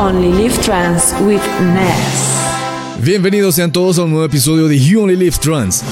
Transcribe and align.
Only 0.00 0.32
Live 0.32 0.58
Trans 0.62 1.14
with 1.20 1.42
Ness. 1.74 3.02
Bienvenidos 3.04 3.56
sean 3.56 3.70
todos 3.70 3.98
a 3.98 4.04
un 4.04 4.10
nuevo 4.12 4.24
episodio 4.24 4.66
de 4.66 4.80
You 4.80 5.02
Only 5.02 5.14
Live 5.14 5.36
Trans. 5.42 5.82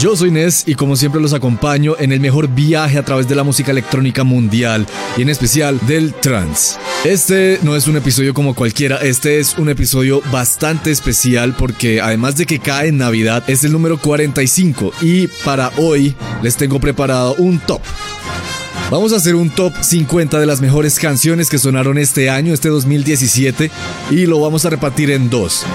Yo 0.00 0.16
soy 0.16 0.30
Ness 0.30 0.64
y 0.66 0.74
como 0.74 0.96
siempre 0.96 1.20
los 1.20 1.34
acompaño 1.34 1.94
en 1.98 2.10
el 2.12 2.18
mejor 2.18 2.48
viaje 2.48 2.96
a 2.96 3.04
través 3.04 3.28
de 3.28 3.34
la 3.34 3.44
música 3.44 3.70
electrónica 3.70 4.24
mundial 4.24 4.86
y 5.18 5.22
en 5.22 5.28
especial 5.28 5.78
del 5.86 6.14
trance. 6.14 6.78
Este 7.04 7.58
no 7.62 7.76
es 7.76 7.86
un 7.88 7.98
episodio 7.98 8.32
como 8.32 8.54
cualquiera, 8.54 8.96
este 9.02 9.38
es 9.38 9.58
un 9.58 9.68
episodio 9.68 10.22
bastante 10.32 10.90
especial 10.90 11.54
porque 11.54 12.00
además 12.00 12.38
de 12.38 12.46
que 12.46 12.60
cae 12.60 12.88
en 12.88 12.96
Navidad 12.96 13.44
es 13.48 13.64
el 13.64 13.72
número 13.72 13.98
45 13.98 14.92
y 15.02 15.26
para 15.44 15.72
hoy 15.76 16.14
les 16.40 16.56
tengo 16.56 16.80
preparado 16.80 17.34
un 17.34 17.58
top. 17.58 17.82
Vamos 18.90 19.12
a 19.12 19.16
hacer 19.16 19.34
un 19.34 19.50
top 19.50 19.74
50 19.78 20.40
de 20.40 20.46
las 20.46 20.62
mejores 20.62 20.98
canciones 20.98 21.50
que 21.50 21.58
sonaron 21.58 21.98
este 21.98 22.30
año, 22.30 22.54
este 22.54 22.70
2017, 22.70 23.70
y 24.10 24.24
lo 24.24 24.40
vamos 24.40 24.64
a 24.64 24.70
repartir 24.70 25.10
en 25.10 25.28
dos. 25.28 25.66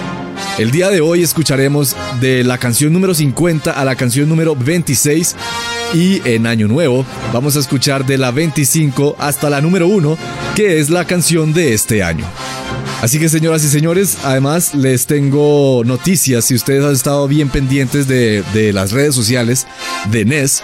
El 0.57 0.71
día 0.71 0.89
de 0.89 0.99
hoy 0.99 1.21
escucharemos 1.21 1.95
de 2.19 2.43
la 2.43 2.57
canción 2.57 2.91
número 2.91 3.13
50 3.13 3.71
a 3.71 3.85
la 3.85 3.95
canción 3.95 4.27
número 4.29 4.55
26 4.55 5.35
y 5.93 6.27
en 6.27 6.47
Año 6.47 6.67
Nuevo 6.67 7.05
vamos 7.31 7.55
a 7.55 7.59
escuchar 7.59 8.03
de 8.03 8.17
la 8.17 8.31
25 8.31 9.15
hasta 9.19 9.47
la 9.51 9.61
número 9.61 9.87
1, 9.87 10.17
que 10.55 10.79
es 10.79 10.89
la 10.89 11.05
canción 11.05 11.53
de 11.53 11.75
este 11.75 12.01
año. 12.01 12.25
Así 13.03 13.19
que 13.19 13.29
señoras 13.29 13.63
y 13.63 13.67
señores, 13.67 14.17
además 14.23 14.73
les 14.73 15.05
tengo 15.05 15.83
noticias, 15.85 16.45
si 16.45 16.55
ustedes 16.55 16.83
han 16.83 16.93
estado 16.93 17.27
bien 17.27 17.49
pendientes 17.49 18.07
de, 18.07 18.43
de 18.55 18.73
las 18.73 18.91
redes 18.91 19.13
sociales 19.13 19.67
de 20.09 20.25
NES, 20.25 20.63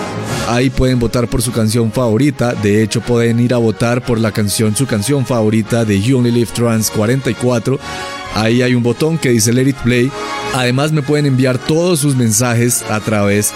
Ahí 0.48 0.70
pueden 0.70 0.98
votar 0.98 1.28
por 1.28 1.42
su 1.42 1.53
canción 1.53 1.92
favorita. 1.92 2.55
De 2.55 2.83
hecho, 2.83 3.03
pueden 3.03 3.38
ir 3.41 3.53
a 3.53 3.58
votar 3.58 4.03
por 4.05 4.19
la 4.19 4.33
canción, 4.33 4.75
su 4.75 4.86
canción 4.86 5.27
favorita 5.27 5.84
de 5.84 6.00
You 6.00 6.16
Only 6.19 6.30
Live 6.30 6.53
Trans 6.55 6.91
44. 6.91 7.78
Ahí 8.37 8.61
hay 8.61 8.75
un 8.75 8.83
botón 8.83 9.17
que 9.17 9.31
dice 9.31 9.51
Let 9.51 9.70
It 9.70 9.77
Play. 9.77 10.12
Además, 10.55 10.93
me 10.93 11.00
pueden 11.00 11.25
enviar 11.25 11.56
todos 11.56 12.00
sus 12.00 12.15
mensajes 12.15 12.84
a 12.91 13.00
través 13.00 13.55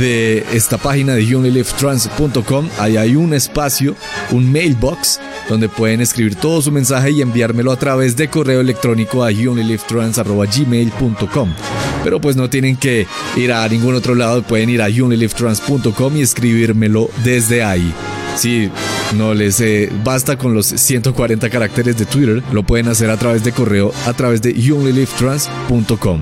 de 0.00 0.44
esta 0.52 0.78
página 0.78 1.14
de 1.14 1.24
youonlylivetrans.com. 1.24 2.68
Ahí 2.80 2.96
hay 2.96 3.14
un 3.14 3.34
espacio, 3.34 3.94
un 4.32 4.50
mailbox, 4.50 5.20
donde 5.48 5.68
pueden 5.68 6.00
escribir 6.00 6.34
todo 6.34 6.60
su 6.60 6.72
mensaje 6.72 7.12
y 7.12 7.22
enviármelo 7.22 7.70
a 7.70 7.76
través 7.76 8.16
de 8.16 8.28
correo 8.28 8.60
electrónico 8.60 9.22
a 9.22 9.30
youonlylivetrans.gmail.com. 9.30 11.54
Pero 12.02 12.20
pues 12.20 12.34
no 12.34 12.50
tienen 12.50 12.76
que 12.76 13.06
ir 13.36 13.52
a 13.52 13.68
ningún 13.68 13.94
otro 13.94 14.16
lado, 14.16 14.42
pueden 14.42 14.70
ir 14.70 14.82
a 14.82 14.88
youonlylivetrans.com 14.88 16.16
y 16.16 16.22
escribírmelo 16.22 17.10
desde 17.22 17.62
ahí. 17.62 17.94
Si 18.36 18.70
no 19.16 19.34
les 19.34 19.60
eh, 19.60 19.90
basta 20.04 20.36
con 20.36 20.54
los 20.54 20.66
140 20.66 21.48
caracteres 21.50 21.96
de 21.96 22.04
Twitter, 22.04 22.42
lo 22.52 22.62
pueden 22.62 22.88
hacer 22.88 23.10
a 23.10 23.16
través 23.16 23.42
de 23.42 23.52
correo, 23.52 23.92
a 24.06 24.12
través 24.12 24.42
de 24.42 24.52
youonlylivetrans.com. 24.52 26.20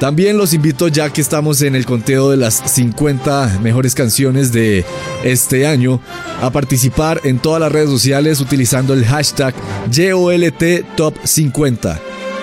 También 0.00 0.38
los 0.38 0.54
invito 0.54 0.88
ya 0.88 1.10
que 1.10 1.20
estamos 1.20 1.60
en 1.60 1.76
el 1.76 1.84
conteo 1.84 2.30
de 2.30 2.38
las 2.38 2.54
50 2.54 3.58
mejores 3.62 3.94
canciones 3.94 4.50
de 4.50 4.82
este 5.24 5.66
año 5.66 6.00
a 6.40 6.48
participar 6.50 7.20
en 7.24 7.38
todas 7.38 7.60
las 7.60 7.70
redes 7.70 7.90
sociales 7.90 8.40
utilizando 8.40 8.94
el 8.94 9.04
hashtag 9.04 9.54
YOLT 9.90 10.96
Top 10.96 11.14
50. 11.22 12.00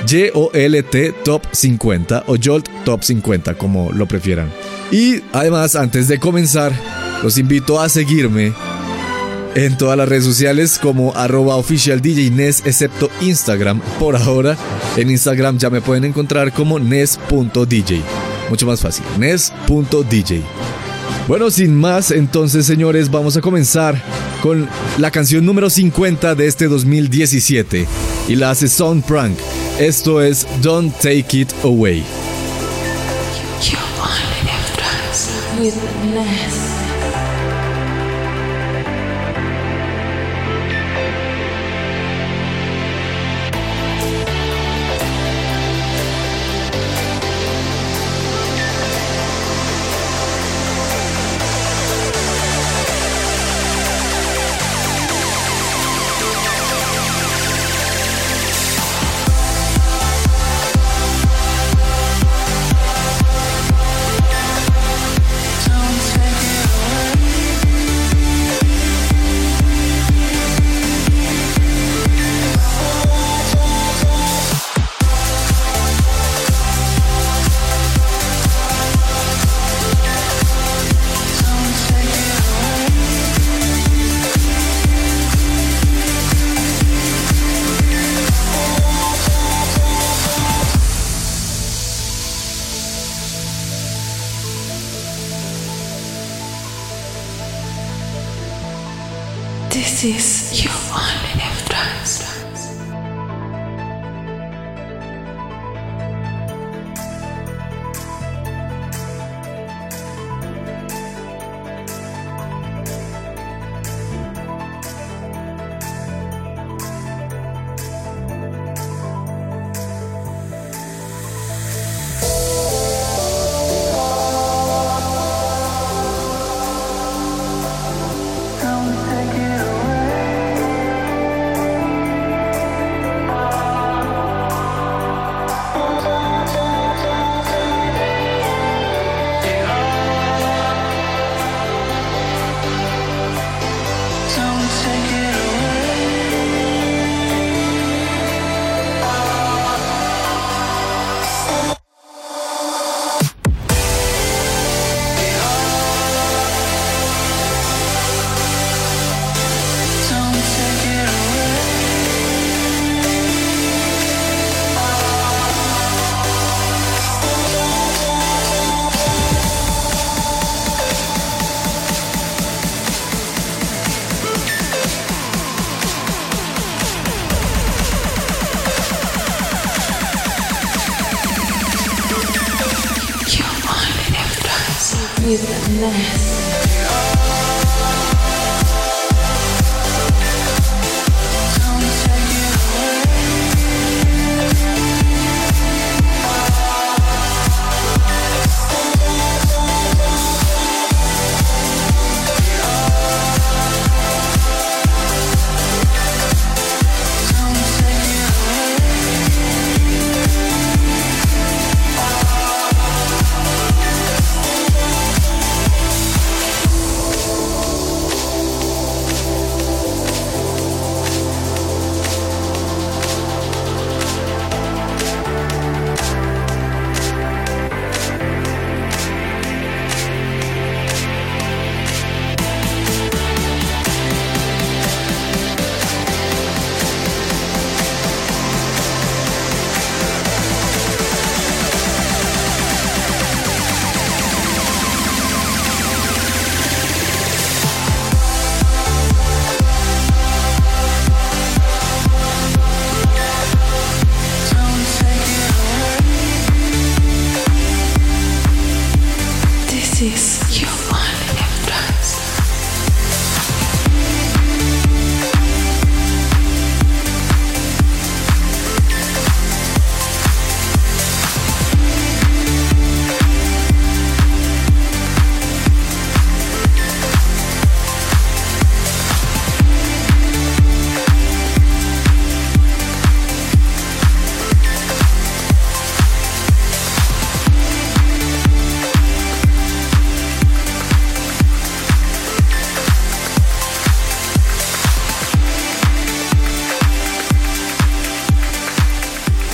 YOLT 0.07 1.23
Top 1.25 1.41
50 1.51 2.25
o 2.27 2.35
Jolt 2.41 2.69
Top 2.85 3.01
50 3.01 3.55
como 3.55 3.91
lo 3.91 4.07
prefieran. 4.07 4.51
Y 4.91 5.23
además 5.33 5.75
antes 5.75 6.07
de 6.07 6.19
comenzar 6.19 6.71
los 7.23 7.39
invito 7.39 7.81
a 7.81 7.89
seguirme 7.89 8.53
en 9.57 9.75
todas 9.75 9.97
las 9.97 10.07
redes 10.07 10.23
sociales 10.23 10.77
como 10.79 11.15
arroba 11.15 11.55
oficial 11.55 11.99
DJ 11.99 12.29
Nes, 12.29 12.61
excepto 12.65 13.09
Instagram. 13.21 13.81
Por 13.99 14.15
ahora, 14.15 14.55
en 14.97 15.09
Instagram 15.09 15.57
ya 15.57 15.71
me 15.71 15.81
pueden 15.81 16.05
encontrar 16.05 16.53
como 16.53 16.77
Nes.dj. 16.77 17.95
Mucho 18.49 18.67
más 18.67 18.81
fácil, 18.81 19.03
Nes.dj. 19.17 20.43
Bueno, 21.27 21.49
sin 21.49 21.75
más, 21.75 22.11
entonces 22.11 22.67
señores, 22.67 23.09
vamos 23.09 23.35
a 23.35 23.41
comenzar 23.41 23.99
con 24.43 24.69
la 24.99 25.09
canción 25.09 25.43
número 25.43 25.71
50 25.71 26.35
de 26.35 26.45
este 26.45 26.67
2017 26.67 27.87
y 28.27 28.35
la 28.35 28.51
hace 28.51 28.67
Sound 28.67 29.03
Prank. 29.05 29.35
Esto 29.79 30.21
es 30.21 30.45
Don't 30.61 30.93
Take 30.97 31.39
It 31.39 31.49
Away. 31.63 32.03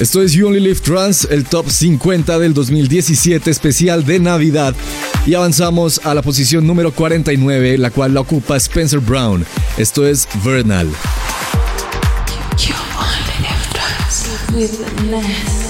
Esto 0.04 0.22
es 0.22 0.34
You 0.34 0.48
Only 0.48 0.60
Live 0.60 0.82
Trans, 0.82 1.26
el 1.32 1.46
top 1.46 1.70
50 1.70 2.38
del 2.38 2.54
2017 2.54 3.50
especial 3.50 4.04
de 4.04 4.20
Navidad. 4.20 4.76
Y 5.26 5.34
avanzamos 5.34 6.02
a 6.04 6.14
la 6.14 6.22
posición 6.22 6.68
número 6.68 6.92
49, 6.92 7.78
la 7.78 7.90
cual 7.90 8.14
la 8.14 8.20
ocupa 8.20 8.58
Spencer 8.58 9.00
Brown. 9.00 9.46
Esto 9.78 10.06
es 10.06 10.28
Vernal. 10.44 10.90
Your 12.58 12.76
only 13.00 13.48
entrance 13.48 14.28
with 14.54 15.63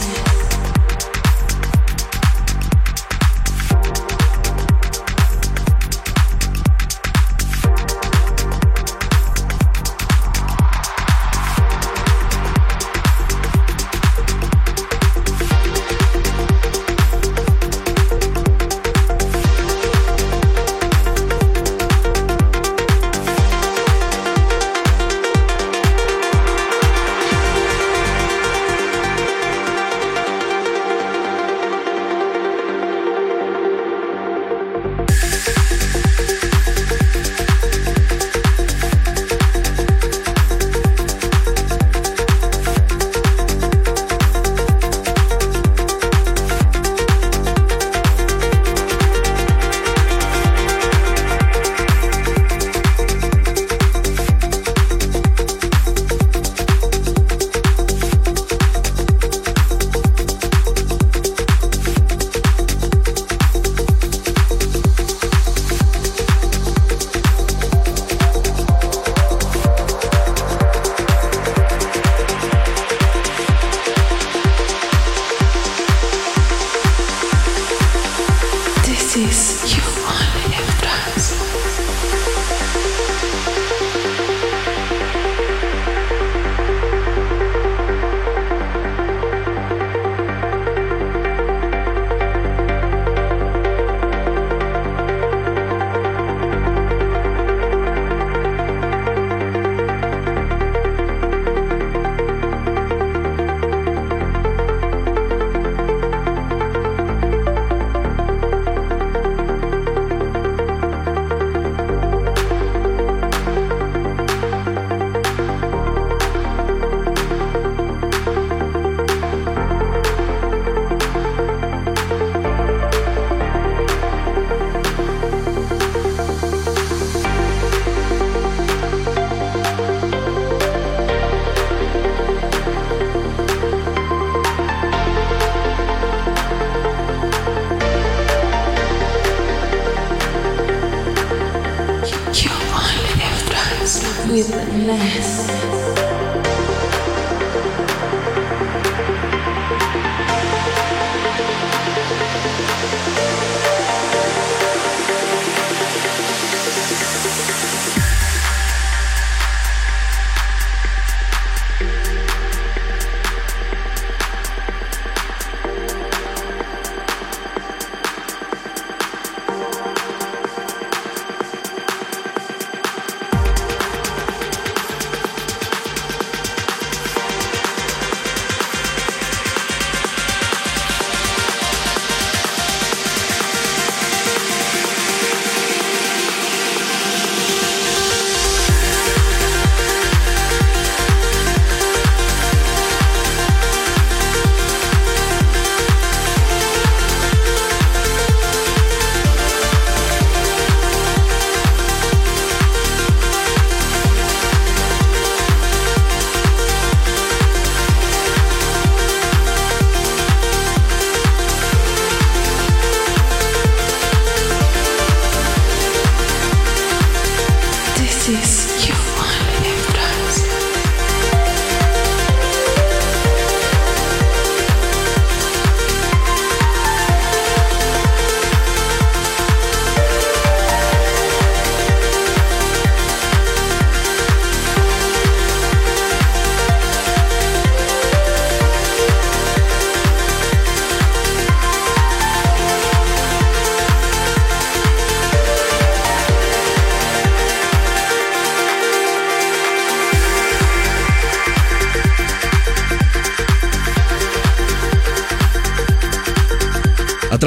with 144.30 144.48
the 144.50 145.93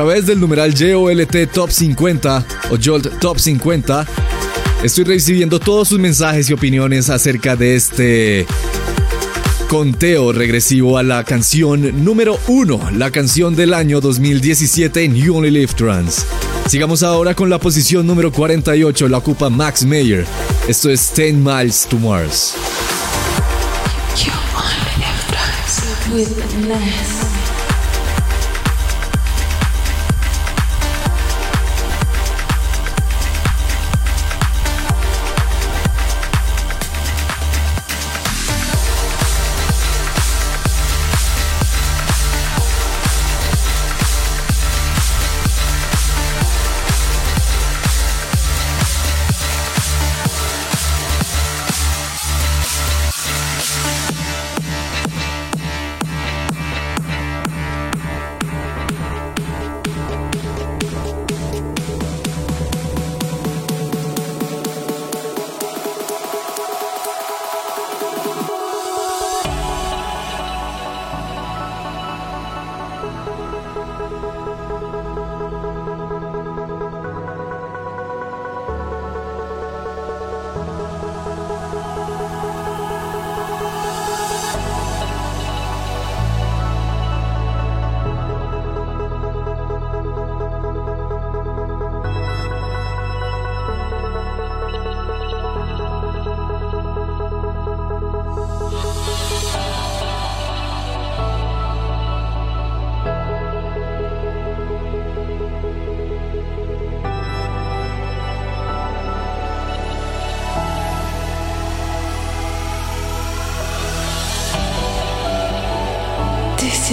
través 0.07 0.27
del 0.27 0.39
numeral 0.39 0.73
JOLT 0.73 1.51
Top 1.53 1.69
50 1.69 2.47
o 2.71 2.77
Jolt 2.81 3.19
Top 3.19 3.41
50 3.41 4.07
estoy 4.85 5.03
recibiendo 5.03 5.59
todos 5.59 5.89
sus 5.89 5.99
mensajes 5.99 6.49
y 6.49 6.53
opiniones 6.53 7.11
acerca 7.11 7.57
de 7.57 7.75
este 7.75 8.47
conteo 9.69 10.33
regresivo 10.33 10.97
a 10.97 11.03
la 11.03 11.25
canción 11.25 12.05
número 12.05 12.39
1, 12.47 12.93
la 12.93 13.11
canción 13.11 13.57
del 13.57 13.75
año 13.75 14.01
2017 14.01 15.03
en 15.03 15.17
You 15.17 15.39
Only 15.39 15.51
Live 15.51 15.73
Trans. 15.77 16.25
Sigamos 16.69 17.03
ahora 17.03 17.35
con 17.35 17.51
la 17.51 17.59
posición 17.59 18.07
número 18.07 18.31
48, 18.31 19.09
la 19.09 19.19
ocupa 19.19 19.51
Max 19.51 19.85
Mayer. 19.85 20.25
Esto 20.69 20.89
es 20.89 21.13
10 21.17 21.35
Miles 21.35 21.85
to 21.91 21.99
Mars. 21.99 22.55
You 24.17 24.31
only 24.55 25.01
live 26.15 26.77
with 27.29 27.36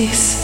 This 0.04 0.43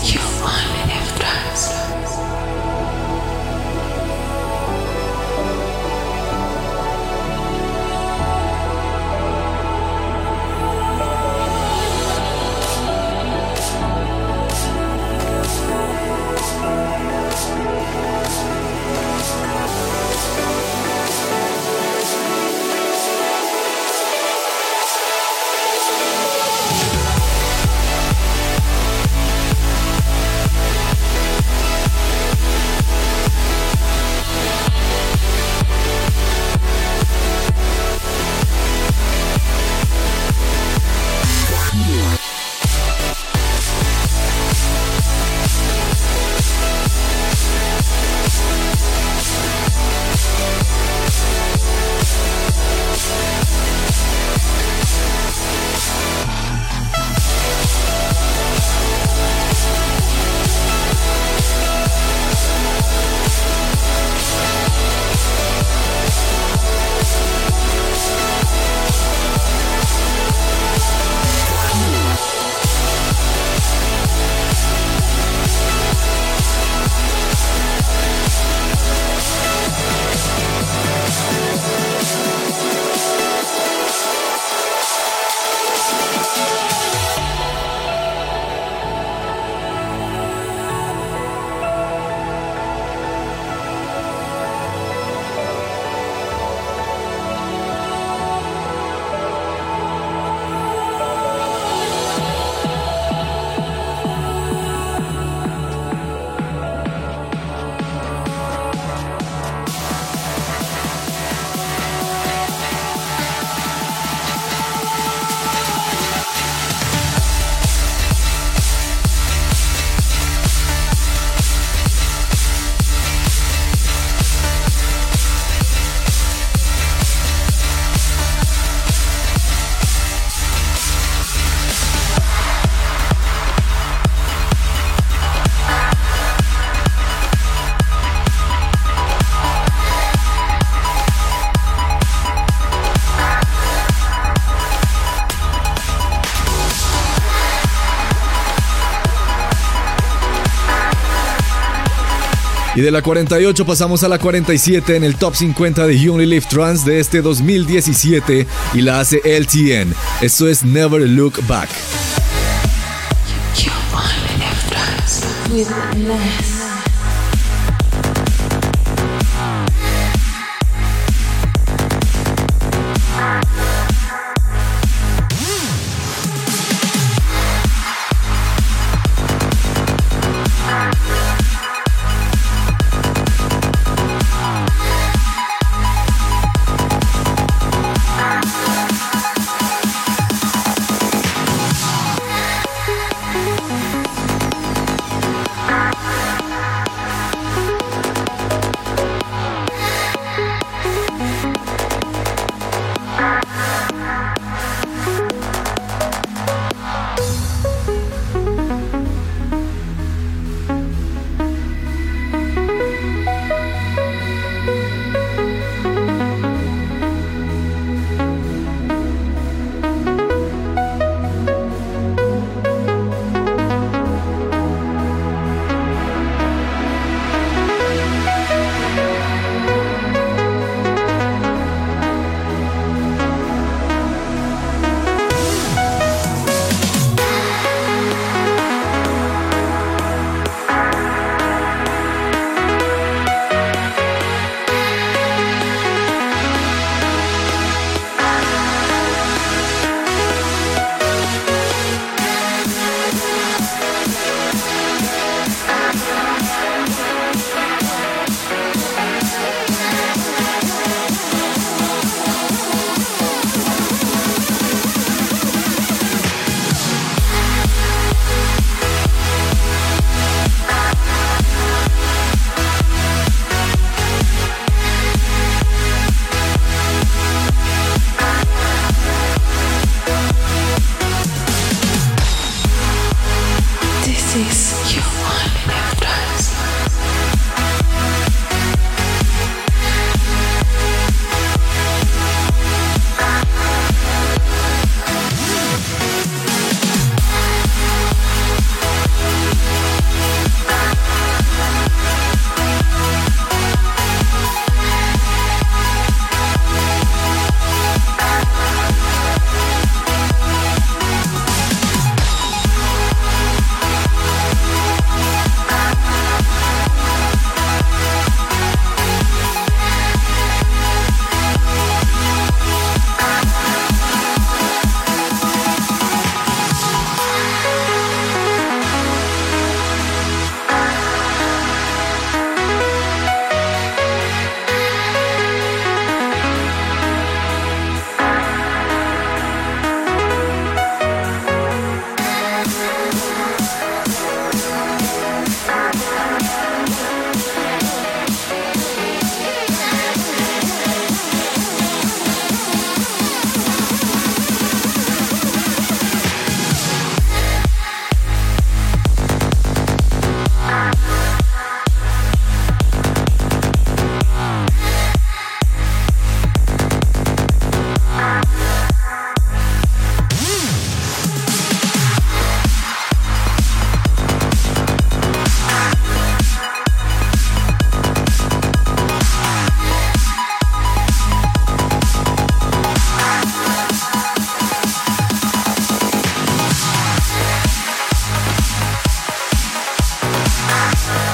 Y 152.80 152.82
de 152.82 152.92
la 152.92 153.02
48 153.02 153.66
pasamos 153.66 154.06
a 154.06 154.08
la 154.08 154.20
47 154.20 154.96
en 154.96 155.04
el 155.04 155.18
top 155.18 155.36
50 155.36 155.86
de 155.86 156.00
You 156.00 156.14
Only 156.14 156.26
Live 156.26 156.46
Trans 156.50 156.86
de 156.86 157.02
este 157.02 157.22
2017 157.22 158.48
y 158.74 158.82
la 158.82 159.02
hace 159.02 159.18
LTN. 159.18 159.94
Esto 160.22 160.48
es 160.48 160.64
Never 160.64 161.02
Look 161.02 161.46
Back. 161.46 161.68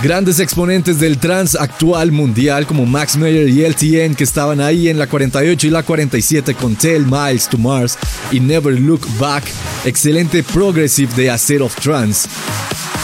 Grandes 0.06 0.40
exponentes 0.40 1.00
del 1.00 1.18
trance 1.18 1.58
actual 1.60 2.12
mundial 2.12 2.68
como 2.68 2.86
Max 2.86 3.18
Meyer 3.18 3.50
y 3.50 3.64
LTN 3.64 4.14
que 4.14 4.24
estaban 4.24 4.62
ahí 4.62 4.88
en 4.88 5.00
la 5.00 5.08
48 5.08 5.66
y 5.66 5.70
la 5.72 5.82
47 5.82 6.54
con 6.54 6.76
Tell 6.76 7.08
Miles 7.08 7.50
to 7.50 7.58
Mars 7.58 7.98
y 8.32 8.40
Never 8.40 8.80
Look 8.80 9.02
Back. 9.18 9.46
Excelente 9.84 10.44
progressive 10.44 11.12
de 11.16 11.32
A 11.32 11.40
Set 11.40 11.60
of 11.60 11.76
Trance. 11.78 12.30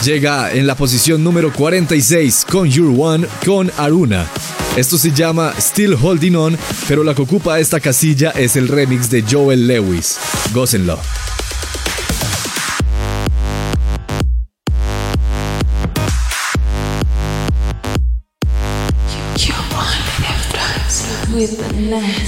Llega 0.04 0.54
en 0.54 0.68
la 0.68 0.76
posición 0.76 1.24
número 1.24 1.52
46 1.52 2.46
con 2.48 2.70
Your 2.70 2.94
One 2.96 3.28
con 3.44 3.72
Aruna. 3.78 4.28
Esto 4.76 5.00
se 5.00 5.12
llama 5.12 5.56
Still 5.58 5.98
Holding 6.00 6.36
On, 6.36 6.58
pero 6.88 7.04
la 7.04 7.16
que 7.16 7.24
ocupa 7.24 7.60
esta 7.60 7.80
casilla 7.80 8.30
es 8.30 8.56
el 8.56 8.68
remix 8.68 9.10
de 9.10 9.24
Joel 9.28 9.66
Lewis. 9.66 10.20
Gócenlo. 10.54 11.00
With 21.92 22.21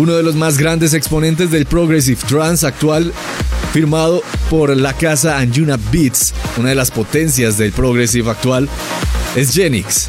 uno 0.00 0.14
de 0.14 0.22
los 0.22 0.34
más 0.34 0.56
grandes 0.56 0.94
exponentes 0.94 1.50
del 1.50 1.66
Progressive 1.66 2.18
Trance 2.26 2.66
actual, 2.66 3.12
firmado 3.70 4.22
por 4.48 4.74
la 4.74 4.94
casa 4.94 5.38
Anjuna 5.38 5.78
Beats, 5.92 6.32
una 6.56 6.70
de 6.70 6.74
las 6.74 6.90
potencias 6.90 7.58
del 7.58 7.72
Progressive 7.72 8.30
actual, 8.30 8.66
es 9.36 9.52
Genix, 9.52 10.08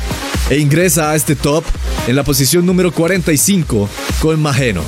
e 0.49 0.59
ingresa 0.59 1.11
a 1.11 1.15
este 1.15 1.35
top 1.35 1.65
en 2.07 2.15
la 2.15 2.23
posición 2.23 2.65
número 2.65 2.93
45 2.93 3.89
con 4.21 4.41
Mageno. 4.41 4.83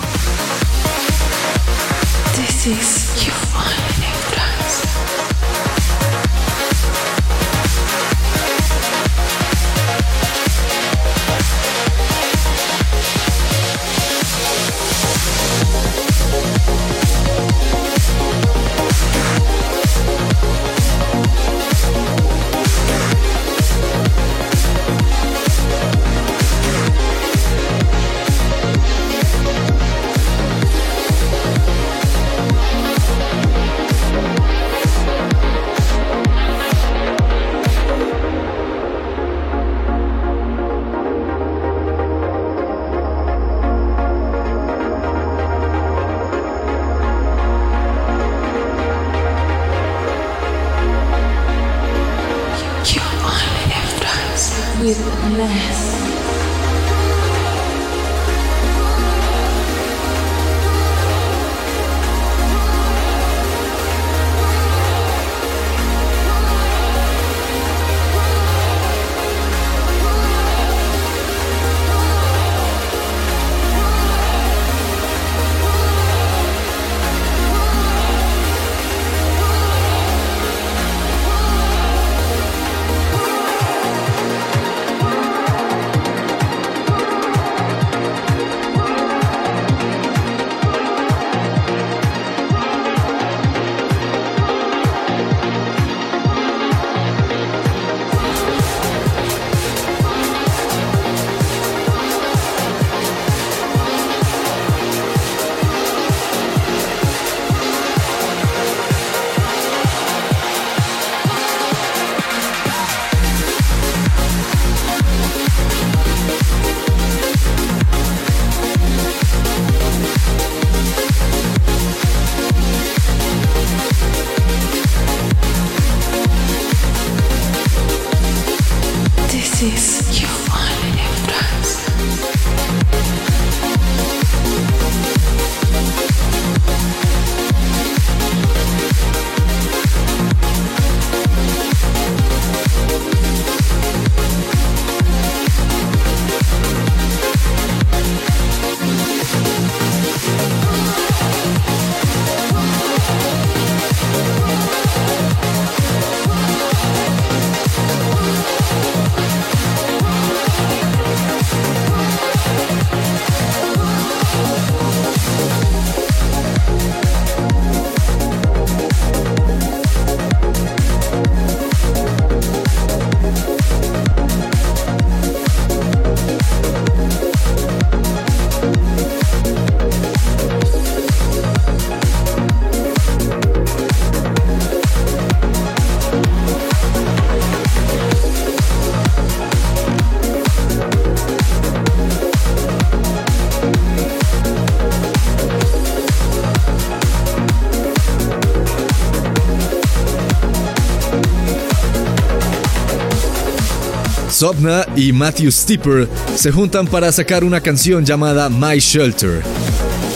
Sobna 204.43 204.85
y 204.97 205.13
Matthew 205.13 205.53
Stipper 205.53 206.09
se 206.35 206.51
juntan 206.51 206.85
para 206.85 207.09
sacar 207.13 207.45
una 207.45 207.61
canción 207.61 208.03
llamada 208.03 208.49
My 208.49 208.77
Shelter. 208.77 209.41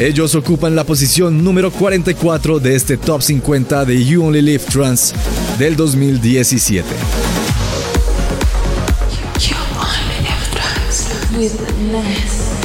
Ellos 0.02 0.36
ocupan 0.36 0.76
la 0.76 0.84
posición 0.84 1.42
número 1.42 1.72
44 1.72 2.60
de 2.60 2.76
este 2.76 2.98
top 2.98 3.22
50 3.22 3.86
de 3.86 4.04
You 4.04 4.26
Only 4.26 4.42
Live 4.42 4.66
Trans 4.70 5.14
del 5.58 5.78
2017. 5.78 6.90
You 9.40 9.56
only 9.80 10.20
live 10.20 10.52
trans 10.52 11.08
with 11.38 12.57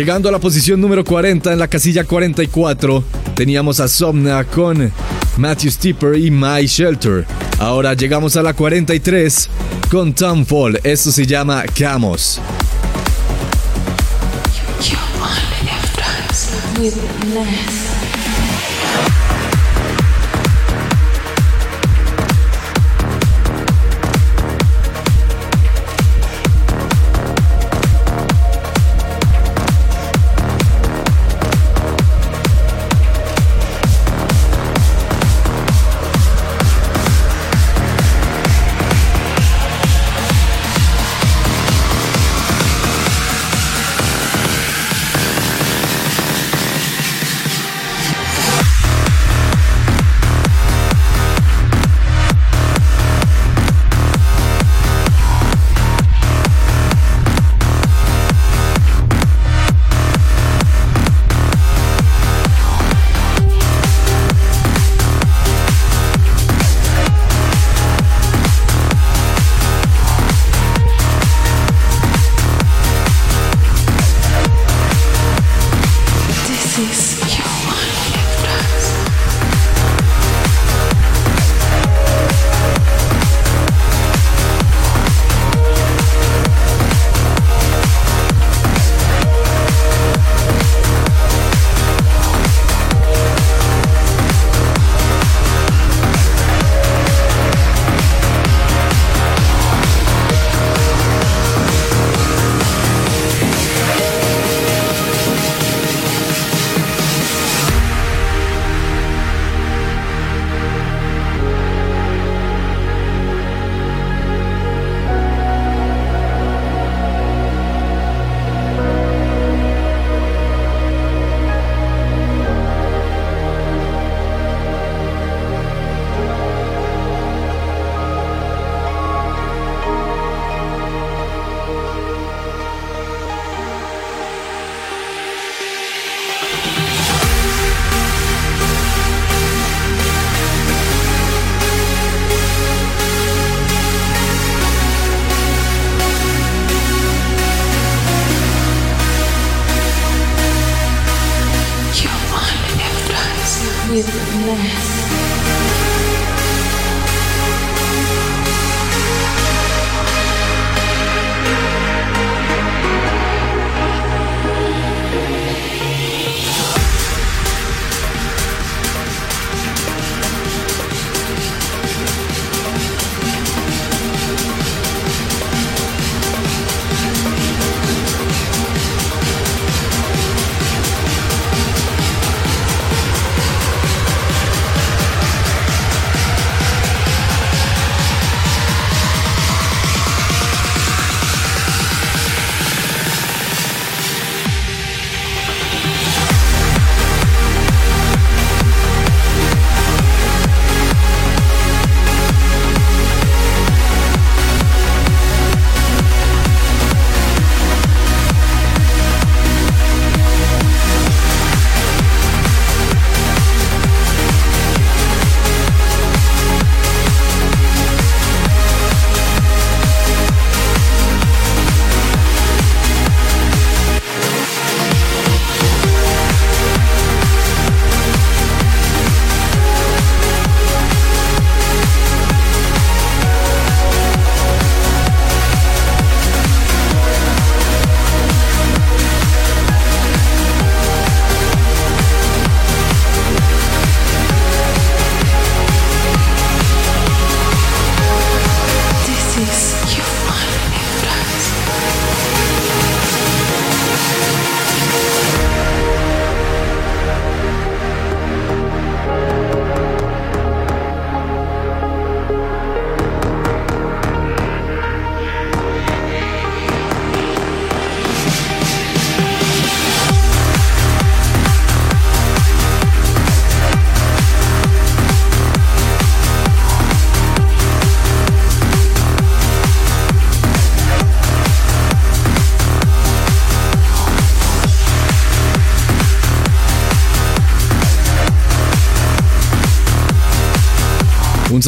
Llegando 0.00 0.30
a 0.30 0.32
la 0.32 0.38
posición 0.38 0.80
número 0.80 1.04
40 1.04 1.52
en 1.52 1.58
la 1.58 1.68
casilla 1.68 2.04
44, 2.04 3.04
teníamos 3.34 3.80
a 3.80 3.86
Somna 3.86 4.44
con 4.44 4.90
Matthew 5.36 5.72
Stipper 5.72 6.16
y 6.16 6.30
My 6.30 6.64
Shelter. 6.66 7.26
Ahora 7.58 7.92
llegamos 7.92 8.34
a 8.38 8.42
la 8.42 8.54
43 8.54 9.50
con 9.90 10.14
Tom 10.14 10.46
Fall. 10.46 10.80
Esto 10.84 11.12
se 11.12 11.26
llama 11.26 11.64
Camos. 11.78 12.40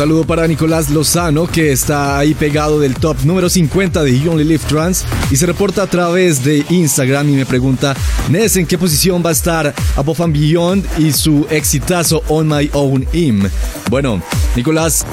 Saludo 0.03 0.25
para 0.25 0.49
Nicolás 0.49 0.91
Lozano, 0.91 1.47
que 1.47 1.71
está 1.71 2.19
ahí 2.19 2.35
pegado 2.35 2.81
del 2.81 2.97
top 2.97 3.19
número 3.23 3.49
50 3.49 4.03
de 4.03 4.19
You 4.19 4.33
Only 4.33 4.43
Live 4.43 4.65
Trans 4.67 5.05
y 5.31 5.37
se 5.37 5.47
reporta 5.47 5.85
a 5.85 5.87
través 5.87 6.43
de 6.43 6.65
Instagram 6.71 7.29
y 7.29 7.35
me 7.35 7.47
pregunta, 7.47 7.95
Ness, 8.29 8.57
¿en 8.57 8.67
qué 8.67 8.77
posición 8.77 9.23
va 9.25 9.29
a 9.29 9.33
estar 9.33 9.73
Above 9.95 10.23
and 10.23 10.33
Beyond 10.33 10.87
y 10.99 11.13
su 11.13 11.47
exitazo 11.51 12.21
On 12.27 12.49
My 12.49 12.69
Own 12.73 13.07
Im? 13.13 13.49
Bueno, 13.91 14.21
Nicolás, 14.57 15.07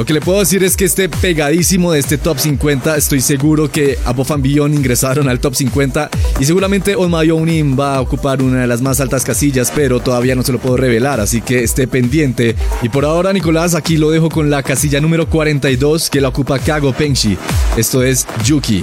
lo 0.00 0.06
que 0.06 0.14
le 0.14 0.22
puedo 0.22 0.38
decir 0.38 0.64
es 0.64 0.78
que 0.78 0.86
esté 0.86 1.10
pegadísimo 1.10 1.92
de 1.92 1.98
este 1.98 2.16
top 2.16 2.38
50. 2.38 2.96
Estoy 2.96 3.20
seguro 3.20 3.70
que 3.70 3.98
Above 4.06 4.32
and 4.32 4.46
ingresaron 4.46 5.28
al 5.28 5.40
top 5.40 5.54
50 5.54 6.08
y 6.40 6.46
seguramente 6.46 6.96
On 6.96 7.10
My 7.10 7.28
va 7.74 7.96
a 7.96 8.00
ocupar 8.00 8.40
una 8.40 8.62
de 8.62 8.66
las 8.66 8.80
más 8.80 8.98
altas 9.00 9.24
casillas, 9.24 9.70
pero 9.76 10.00
todavía 10.00 10.34
no 10.34 10.42
se 10.42 10.52
lo 10.52 10.58
puedo 10.58 10.78
revelar, 10.78 11.20
así 11.20 11.42
que 11.42 11.62
esté 11.62 11.86
pendiente. 11.86 12.56
Y 12.80 12.88
por 12.88 13.04
ahora, 13.04 13.34
Nicolás, 13.34 13.74
aquí 13.74 13.98
lo 13.98 14.10
dejo 14.10 14.30
con 14.30 14.48
la 14.48 14.62
casilla 14.62 15.02
número 15.02 15.28
42 15.28 16.08
que 16.08 16.22
la 16.22 16.28
ocupa 16.28 16.58
Kago 16.58 16.94
Penshi. 16.94 17.36
Esto 17.76 18.02
es 18.02 18.26
Yuki. 18.46 18.82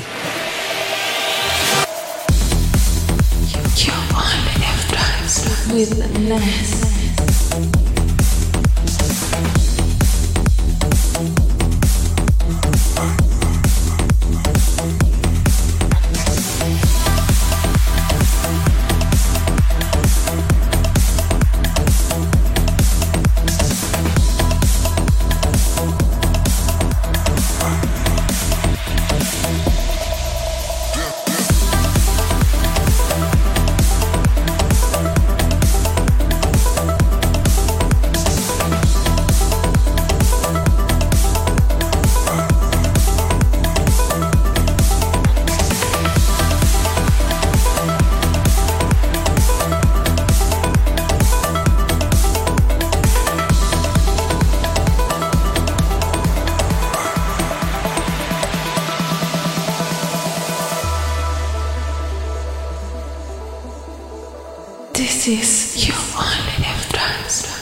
Ness. 65.27 65.73
This 65.73 65.75
is 65.75 65.87
you 65.87 65.93
only 66.15 66.63
live 66.63 66.89
trust. 66.89 67.56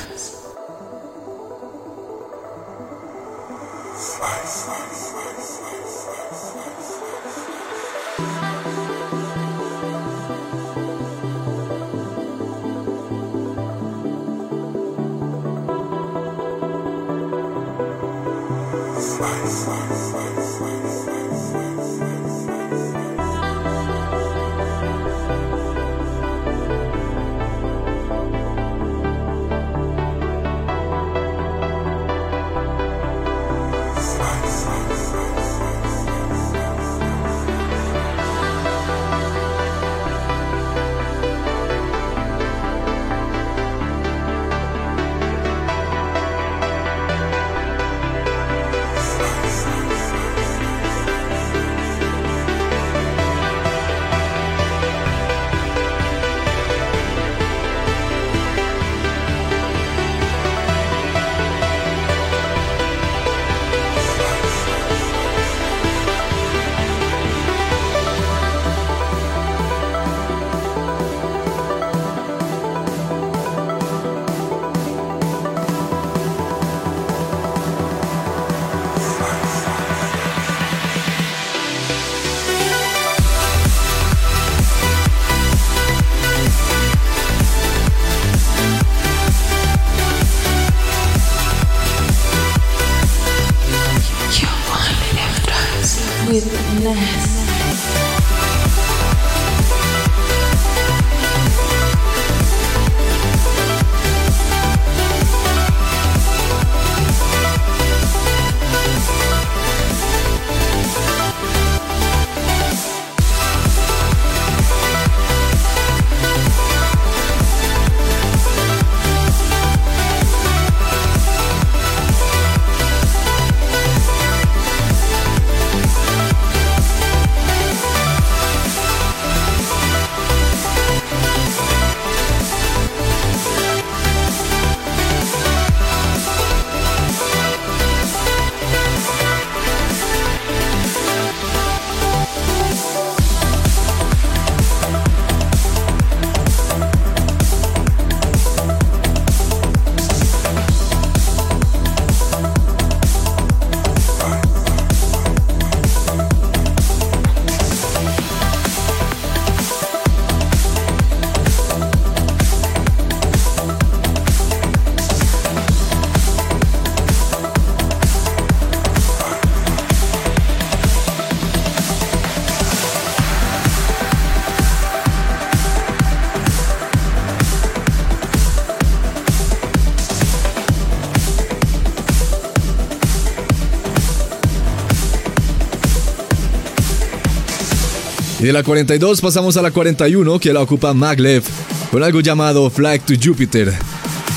De 188.48 188.54
la 188.54 188.62
42 188.62 189.22
pasamos 189.22 189.58
a 189.58 189.62
la 189.64 189.72
41 189.72 190.39
que 190.39 190.54
la 190.54 190.62
ocupa 190.62 190.93
Maglev 190.93 191.43
con 191.89 192.04
algo 192.04 192.20
llamado 192.20 192.70
Flag 192.70 193.02
to 193.02 193.16
Jupiter. 193.20 193.74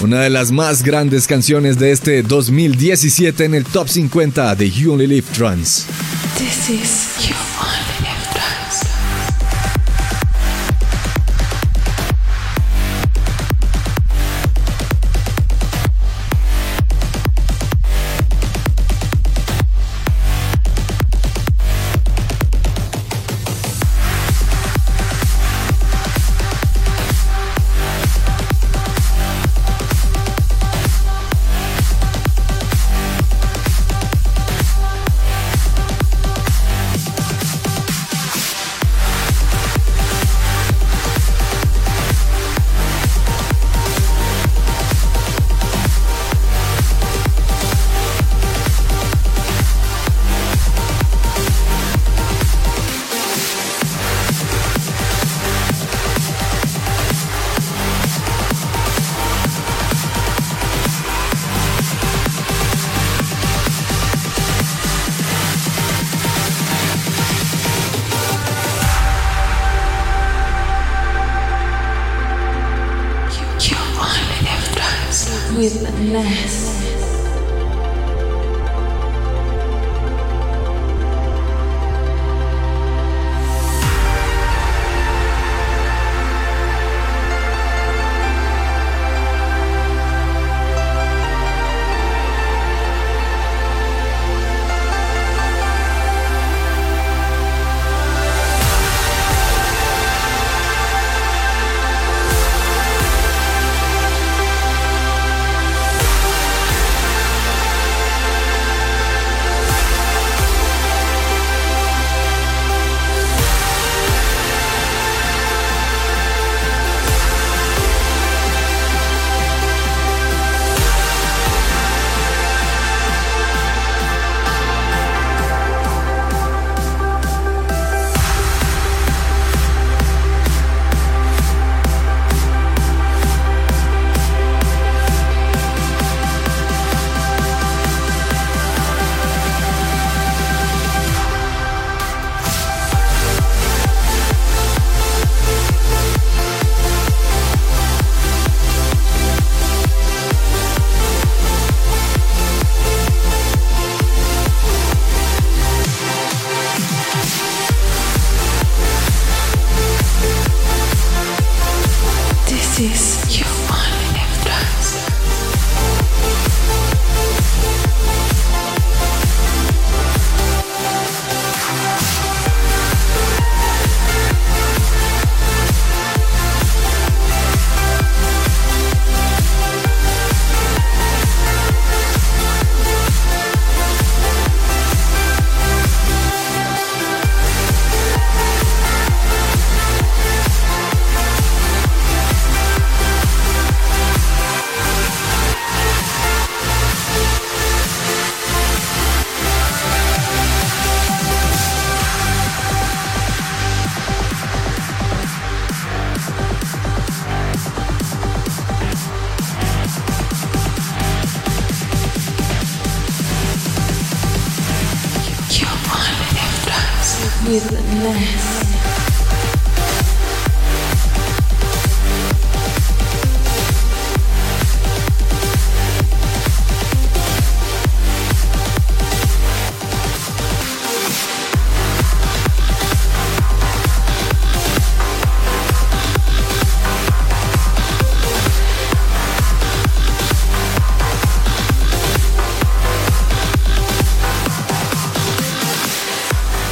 Una 0.01 0.23
de 0.23 0.31
las 0.31 0.51
más 0.51 0.83
grandes 0.83 1.27
canciones 1.27 1.79
de 1.79 1.91
este 1.91 2.23
2017 2.23 3.45
en 3.45 3.55
el 3.55 3.65
top 3.67 3.89
50 3.89 4.55
de 4.55 4.71
You 4.71 4.93
Only 4.93 5.09
Live 5.09 5.27
Trance. 5.35 5.85
This 6.39 6.71
is 6.71 7.29
You 7.29 7.48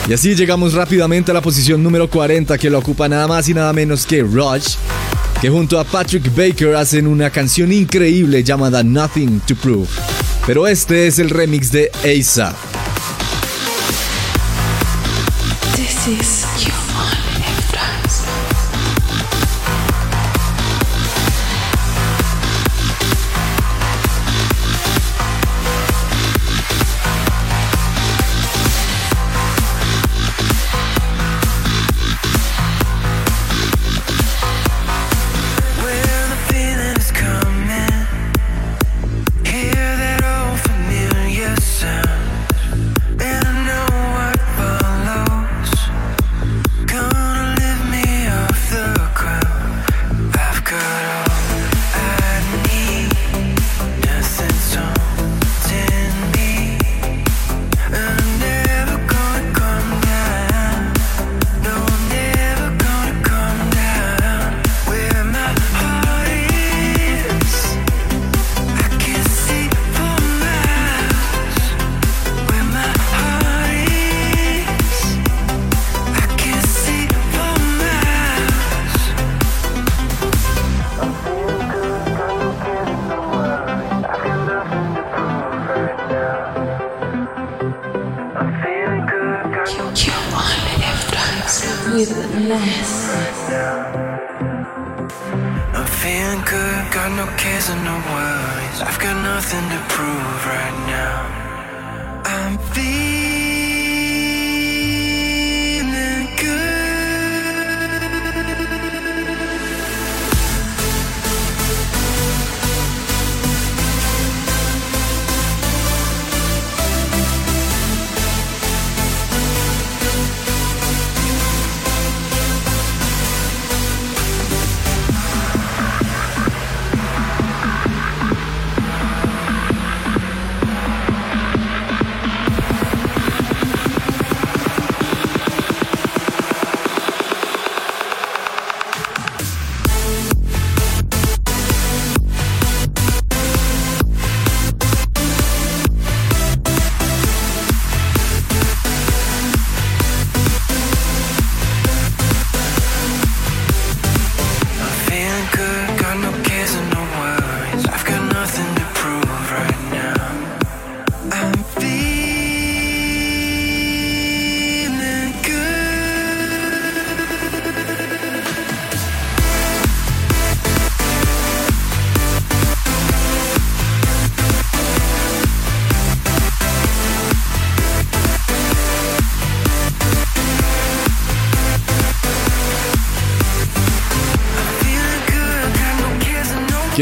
Y 0.08 0.12
así 0.12 0.36
llegamos 0.36 0.72
rápidamente 0.72 1.32
a 1.32 1.34
la 1.34 1.40
posición 1.40 1.82
número 1.82 2.08
40 2.08 2.56
que 2.58 2.70
lo 2.70 2.78
ocupa 2.78 3.08
nada 3.08 3.26
más 3.26 3.48
y 3.48 3.54
nada 3.54 3.72
menos 3.72 4.06
que 4.06 4.22
Rush, 4.22 4.76
que 5.40 5.50
junto 5.50 5.80
a 5.80 5.84
Patrick 5.84 6.32
Baker 6.32 6.76
hacen 6.76 7.08
una 7.08 7.30
canción 7.30 7.72
increíble 7.72 8.44
llamada 8.44 8.84
Nothing 8.84 9.40
to 9.40 9.56
Prove. 9.56 9.88
Pero 10.46 10.68
este 10.68 11.08
es 11.08 11.18
el 11.18 11.30
remix 11.30 11.72
de 11.72 11.90
ASAP. 12.04 12.54
This 15.74 16.06
is 16.06 16.45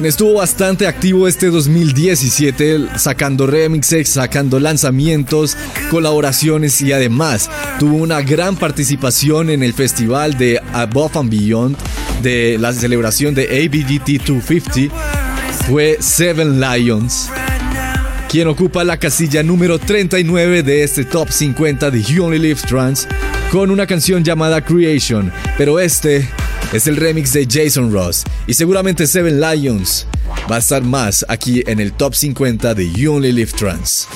Estuvo 0.05 0.35
bastante 0.35 0.87
activo 0.87 1.27
este 1.27 1.47
2017 1.47 2.99
sacando 2.99 3.47
remixes, 3.47 4.11
sacando 4.11 4.61
lanzamientos, 4.61 5.57
colaboraciones 5.91 6.83
y 6.83 6.93
además 6.93 7.49
tuvo 7.79 7.97
una 7.97 8.21
gran 8.21 8.57
participación 8.57 9.49
en 9.49 9.63
el 9.63 9.73
festival 9.73 10.37
de 10.37 10.61
Above 10.75 11.17
and 11.17 11.31
Beyond 11.31 11.77
de 12.23 12.59
la 12.59 12.75
celebración 12.75 13.35
de 13.35 13.45
ABGT 13.45 14.27
250 14.27 14.95
fue 15.67 15.97
Seven 16.01 16.61
Lions, 16.61 17.31
quien 18.29 18.49
ocupa 18.49 18.85
la 18.85 18.99
casilla 18.99 19.43
número 19.43 19.79
39 19.79 20.63
de 20.63 20.83
este 20.83 21.07
top 21.07 21.31
50 21.31 21.91
de 21.91 22.03
You 22.03 22.25
Only 22.25 22.41
Live 22.41 22.61
Trans 22.69 23.09
con 23.51 23.71
una 23.71 23.87
canción 23.87 24.23
llamada 24.23 24.61
Creation, 24.61 25.33
pero 25.57 25.81
este 25.81 26.29
es 26.75 26.89
el 26.89 26.97
remix 26.97 27.33
de 27.33 27.47
Jason 27.49 27.93
Ross 27.93 28.25
y 28.49 28.55
seguramente 28.55 29.07
Seven 29.07 29.41
Lions 29.41 30.07
va 30.51 30.57
a 30.57 30.59
estar 30.59 30.83
más 30.83 31.25
aquí 31.29 31.63
en 31.69 31.79
el 31.79 31.93
top 31.93 32.15
50 32.15 32.75
de 32.75 32.91
You 32.91 33.15
Only 33.15 33.31
Live 33.31 33.53
Trans. 33.53 34.09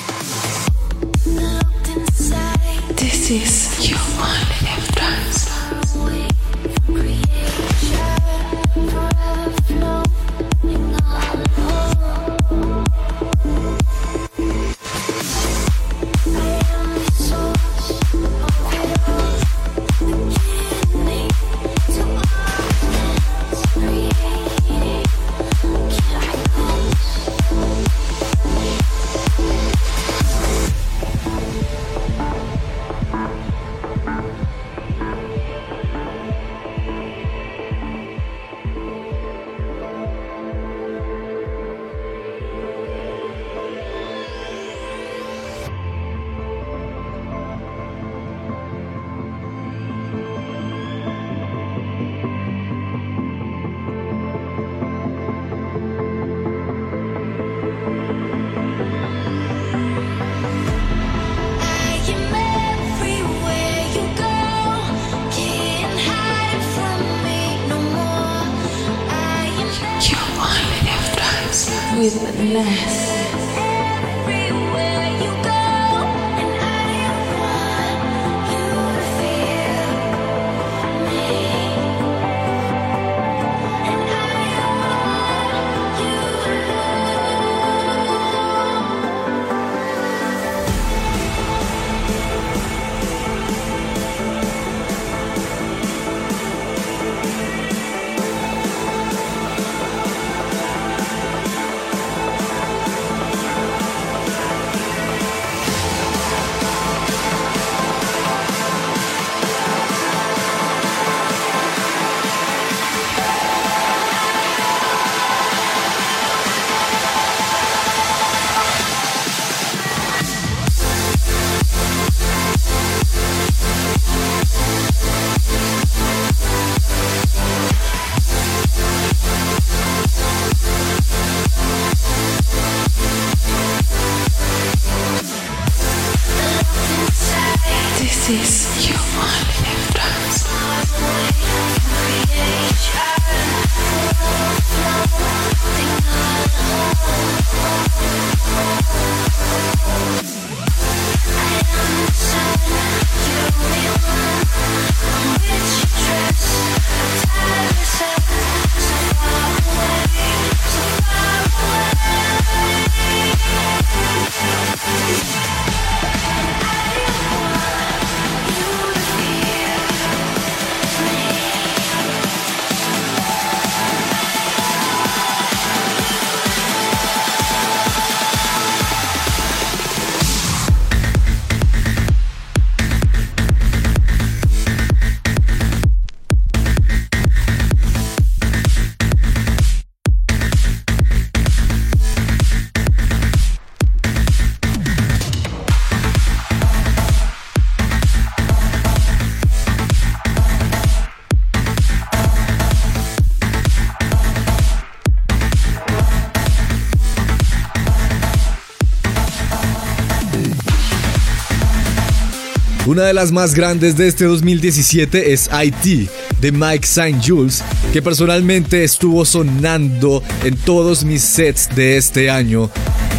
Una 212.89 213.03
de 213.03 213.13
las 213.13 213.31
más 213.31 213.53
grandes 213.53 213.97
de 213.97 214.07
este 214.07 214.25
2017 214.25 215.31
es 215.31 215.47
IT 215.63 216.09
de 216.41 216.51
Mike 216.51 216.85
St. 216.85 217.17
Jules, 217.23 217.63
que 217.93 218.01
personalmente 218.01 218.83
estuvo 218.83 219.25
sonando 219.25 220.23
en 220.43 220.57
todos 220.57 221.03
mis 221.03 221.21
sets 221.21 221.69
de 221.75 221.97
este 221.97 222.31
año. 222.31 222.71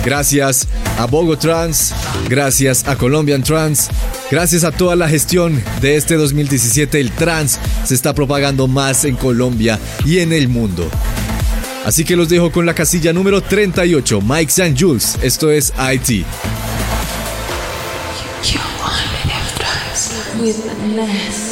Gracias 0.04 0.66
a 0.98 1.06
Bogo 1.06 1.38
Trans, 1.38 1.94
gracias 2.28 2.88
a 2.88 2.96
Colombian 2.96 3.44
Trans, 3.44 3.90
gracias 4.28 4.64
a 4.64 4.72
toda 4.72 4.96
la 4.96 5.08
gestión 5.08 5.62
de 5.80 5.94
este 5.94 6.16
2017, 6.16 6.98
el 6.98 7.12
trans 7.12 7.60
se 7.84 7.94
está 7.94 8.12
propagando 8.12 8.66
más 8.66 9.04
en 9.04 9.14
Colombia 9.14 9.78
y 10.04 10.18
en 10.18 10.32
el 10.32 10.48
mundo. 10.48 10.90
Así 11.84 12.04
que 12.04 12.16
los 12.16 12.28
dejo 12.28 12.50
con 12.50 12.66
la 12.66 12.74
casilla 12.74 13.12
número 13.12 13.40
38, 13.40 14.20
Mike 14.20 14.50
St. 14.50 14.74
Jules, 14.76 15.16
esto 15.22 15.48
es 15.48 15.72
IT. 15.94 16.26
With 20.40 20.64
Ness. 20.96 21.38
This 21.38 21.49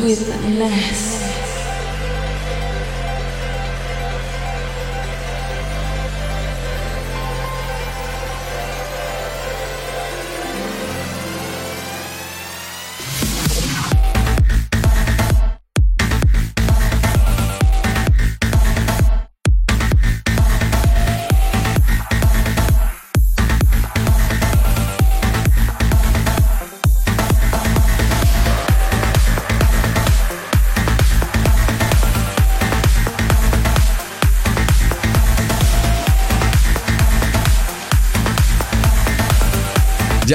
with 0.00 0.28
Ness. 0.58 1.45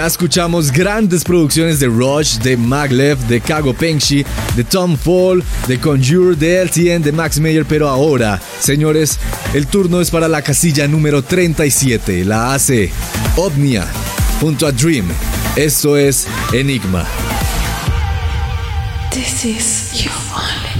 Ya 0.02 0.08
escuchamos 0.08 0.72
grandes 0.72 1.24
producciones 1.24 1.80
de 1.80 1.86
Rush, 1.86 2.40
de 2.40 2.58
Maglev, 2.58 3.20
de 3.28 3.40
Kago 3.40 3.72
Pengshi, 3.72 4.26
de 4.56 4.64
Tom 4.64 4.98
Fall, 4.98 5.44
de 5.68 5.80
Conjure, 5.80 6.36
de 6.36 6.60
LTN, 6.66 7.04
de 7.04 7.12
Max 7.12 7.40
Mayer, 7.40 7.66
pero 7.66 7.88
ahora, 7.88 8.42
señores, 8.60 9.20
el 9.54 9.68
turno 9.68 10.02
es 10.02 10.10
para 10.10 10.28
la 10.28 10.42
casilla 10.42 10.88
número 10.88 11.24
37. 11.24 12.26
La 12.26 12.56
hace 12.56 12.92
Omnia 13.36 13.86
junto 14.40 14.66
a 14.66 14.72
Dream. 14.72 15.06
Esto 15.56 15.96
es 15.96 16.26
Enigma. 16.52 17.06
This 19.12 19.46
is 19.46 20.04
your 20.04 20.71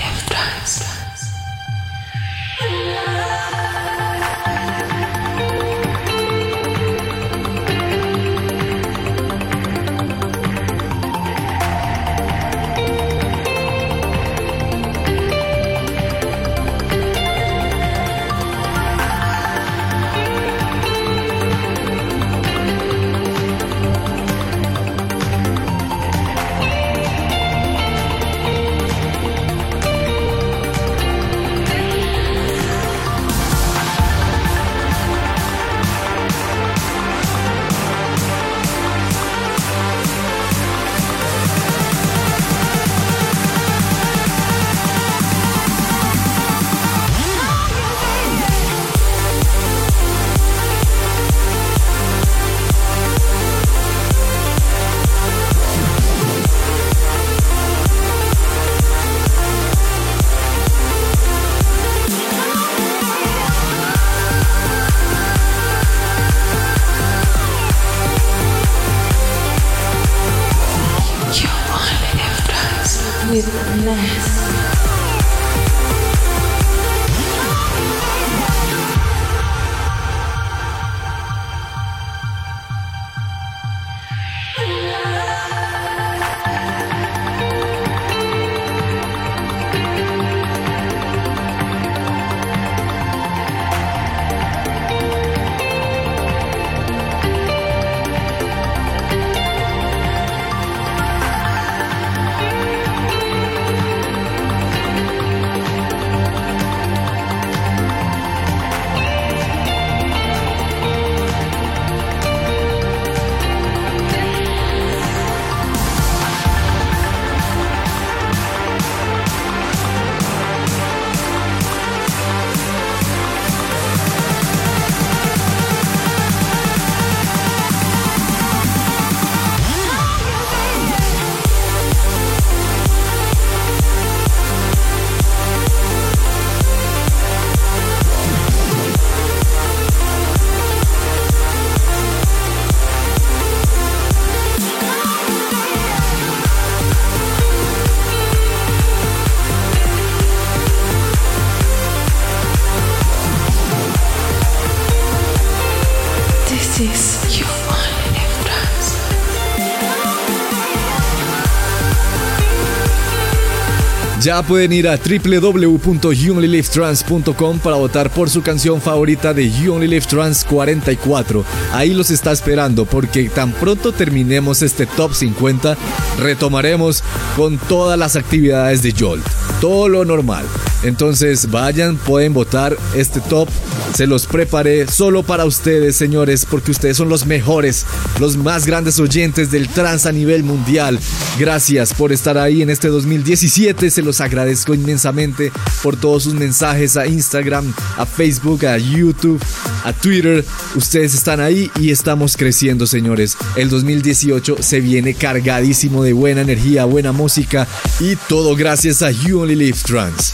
Ya 164.22 164.42
pueden 164.44 164.72
ir 164.72 164.88
a 164.88 164.98
www.youonlylivetrans.com 164.98 167.58
para 167.58 167.78
votar 167.78 168.12
por 168.12 168.30
su 168.30 168.44
canción 168.44 168.80
favorita 168.80 169.34
de 169.34 169.50
You 169.50 169.74
Only 169.74 169.88
Live 169.88 170.06
Trans 170.08 170.46
44. 170.46 171.44
Ahí 171.74 171.96
los 171.96 172.12
está 172.12 172.32
esperando 172.32 172.86
porque 172.86 173.30
tan 173.30 173.52
pronto 173.52 173.92
terminemos 173.92 174.62
este 174.62 174.86
top 174.86 175.16
50, 175.16 175.76
retomaremos 176.20 177.04
con 177.36 177.58
todas 177.58 177.98
las 177.98 178.16
actividades 178.16 178.84
de 178.84 178.92
Jolt. 178.92 179.26
Todo 179.60 179.90
lo 179.90 180.06
normal. 180.06 180.46
Entonces 180.84 181.50
vayan, 181.50 181.98
pueden 181.98 182.34
votar 182.34 182.76
este 182.96 183.22
top. 183.22 183.48
Se 183.96 184.08
los 184.08 184.26
preparé 184.26 184.88
solo 184.88 185.22
para 185.22 185.46
ustedes, 185.46 185.96
señores, 185.96 186.48
porque 186.50 186.72
ustedes 186.72 186.98
son 186.98 187.10
los 187.10 187.26
mejores, 187.26 187.86
los 188.20 188.38
más 188.38 188.66
grandes 188.66 189.00
oyentes 189.00 189.52
del 189.52 189.68
trans 189.68 190.06
a 190.06 190.12
nivel 190.12 190.44
mundial. 190.44 191.00
Gracias 191.38 191.94
por 191.94 192.12
estar 192.12 192.38
ahí 192.38 192.62
en 192.62 192.70
este 192.70 192.88
2017. 192.88 193.92
Se 193.92 194.02
los 194.02 194.11
agradezco 194.20 194.74
inmensamente 194.74 195.52
por 195.82 195.96
todos 195.96 196.24
sus 196.24 196.34
mensajes 196.34 196.98
a 196.98 197.08
Instagram, 197.08 197.74
a 197.98 198.06
Facebook, 198.06 198.66
a 198.66 198.78
YouTube, 198.78 199.42
a 199.86 199.94
Twitter. 199.94 200.44
Ustedes 200.76 201.14
están 201.14 201.40
ahí 201.40 201.72
y 201.80 201.92
estamos 201.92 202.36
creciendo, 202.36 202.88
señores. 202.88 203.38
El 203.56 203.70
2018 203.70 204.58
se 204.60 204.82
viene 204.82 205.14
cargadísimo 205.14 206.04
de 206.04 206.14
buena 206.14 206.42
energía, 206.42 206.86
buena 206.86 207.12
música 207.12 207.68
y 208.00 208.16
todo 208.16 208.56
gracias 208.56 209.02
a 209.02 209.12
You 209.12 209.42
Only 209.42 209.56
Live 209.56 209.78
Trans. 209.86 210.34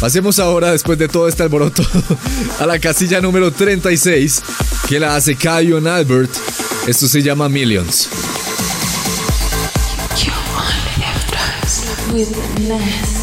Pasemos 0.00 0.38
ahora, 0.38 0.72
después 0.72 0.98
de 0.98 1.08
todo 1.08 1.26
este 1.26 1.42
alboroto, 1.42 1.82
a 2.60 2.66
la 2.66 2.78
casilla 2.78 3.20
número 3.20 3.50
36, 3.50 4.42
que 4.88 5.00
la 5.00 5.16
hace 5.16 5.36
Kion 5.36 5.86
Albert. 5.86 6.30
Esto 6.86 7.08
se 7.08 7.22
llama 7.22 7.48
Millions. 7.48 8.08
With 12.16 12.58
Ness. 12.66 13.15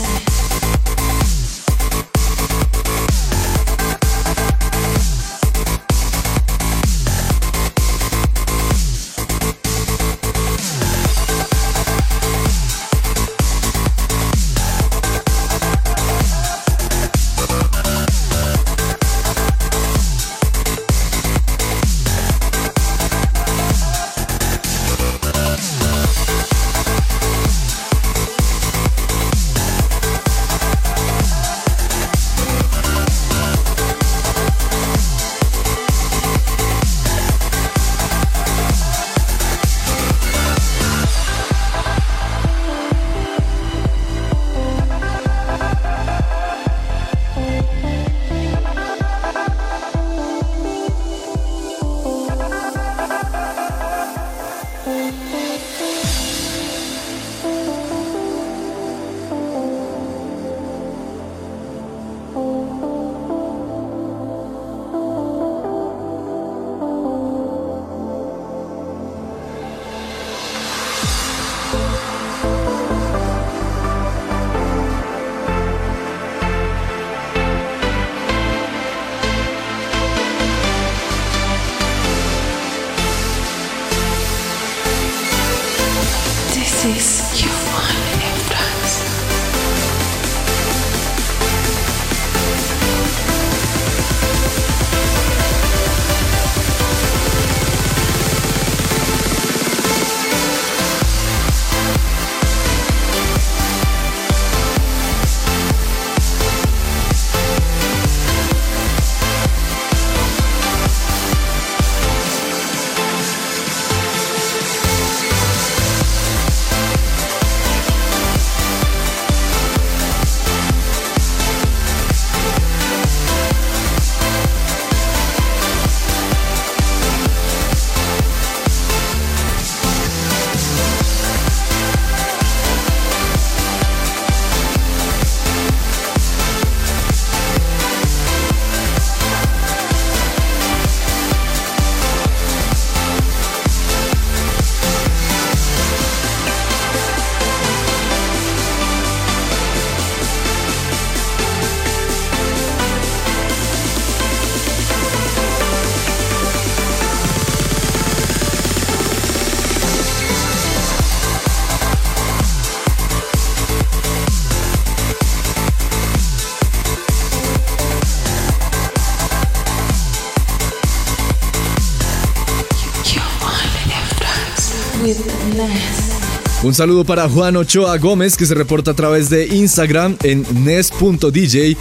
Un 176.63 176.73
saludo 176.73 177.03
para 177.03 177.27
Juan 177.27 177.57
Ochoa 177.57 177.97
Gómez 177.97 178.37
que 178.37 178.45
se 178.45 178.55
reporta 178.55 178.91
a 178.91 178.93
través 178.93 179.29
de 179.29 179.47
Instagram 179.47 180.15
en 180.23 180.45
nes.dj. 180.63 181.77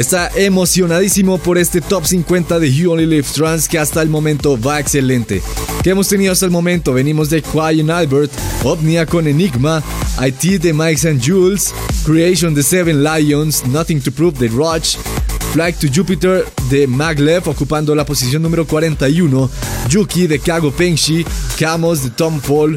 Está 0.00 0.30
emocionadísimo 0.34 1.38
por 1.38 1.58
este 1.58 1.80
top 1.80 2.04
50 2.04 2.58
de 2.58 2.74
You 2.74 2.90
Only 2.90 3.06
Live 3.06 3.28
Trans 3.32 3.68
que 3.68 3.78
hasta 3.78 4.02
el 4.02 4.08
momento 4.08 4.60
va 4.60 4.80
excelente. 4.80 5.40
¿Qué 5.84 5.90
hemos 5.90 6.08
tenido 6.08 6.32
hasta 6.32 6.44
el 6.44 6.50
momento? 6.50 6.92
Venimos 6.92 7.30
de 7.30 7.40
Quiet 7.40 7.88
Albert, 7.88 8.32
Omnia 8.64 9.06
con 9.06 9.28
Enigma, 9.28 9.80
IT 10.20 10.60
de 10.60 10.72
Mike 10.72 11.08
and 11.08 11.24
Jules, 11.24 11.72
Creation 12.04 12.52
de 12.52 12.64
Seven 12.64 13.04
Lions, 13.04 13.64
Nothing 13.64 14.00
to 14.00 14.10
Prove 14.10 14.40
de 14.40 14.48
Roach, 14.48 14.96
Flag 15.52 15.78
to 15.78 15.86
Jupiter 15.86 16.44
de 16.68 16.88
Maglev 16.88 17.48
ocupando 17.48 17.94
la 17.94 18.04
posición 18.04 18.42
número 18.42 18.66
41, 18.66 19.48
Yuki 19.88 20.26
de 20.26 20.40
Kago 20.40 20.72
Penshi, 20.72 21.24
Camos 21.58 22.02
de 22.02 22.10
Tom 22.10 22.40
Paul, 22.40 22.76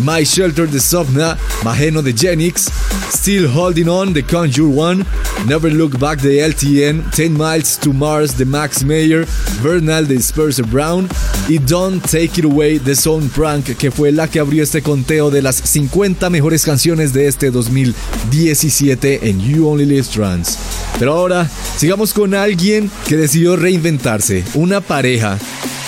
My 0.00 0.24
Shelter 0.24 0.66
de 0.66 0.78
Sopna, 0.78 1.36
Mageno 1.64 2.02
de 2.02 2.12
Genix, 2.12 2.70
Still 3.10 3.46
Holding 3.46 3.88
On 3.88 4.12
de 4.12 4.22
Conjure 4.22 4.72
One, 4.74 5.04
Never 5.46 5.72
Look 5.72 5.98
Back 5.98 6.20
de 6.20 6.40
LTN, 6.40 7.10
10 7.14 7.30
Miles 7.30 7.78
to 7.78 7.92
Mars 7.92 8.36
de 8.36 8.44
Max 8.44 8.84
Mayer, 8.84 9.26
Vernal 9.62 10.06
de 10.06 10.16
Spencer 10.16 10.64
Brown 10.66 11.08
y 11.48 11.58
Don't 11.58 12.02
Take 12.02 12.40
It 12.40 12.44
Away 12.44 12.78
de 12.78 12.94
Zone 12.94 13.28
Prank, 13.34 13.76
que 13.76 13.90
fue 13.90 14.12
la 14.12 14.28
que 14.28 14.40
abrió 14.40 14.62
este 14.62 14.82
conteo 14.82 15.30
de 15.30 15.42
las 15.42 15.56
50 15.56 16.28
mejores 16.30 16.64
canciones 16.64 17.12
de 17.12 17.26
este 17.26 17.50
2017 17.50 19.28
en 19.28 19.40
You 19.40 19.68
Only 19.68 19.86
Live 19.86 20.08
Trans. 20.12 20.58
Pero 20.98 21.14
ahora 21.14 21.48
sigamos 21.76 22.12
con 22.12 22.34
alguien 22.34 22.90
que 23.06 23.16
decidió 23.16 23.56
reinventarse, 23.56 24.44
una 24.54 24.80
pareja 24.80 25.38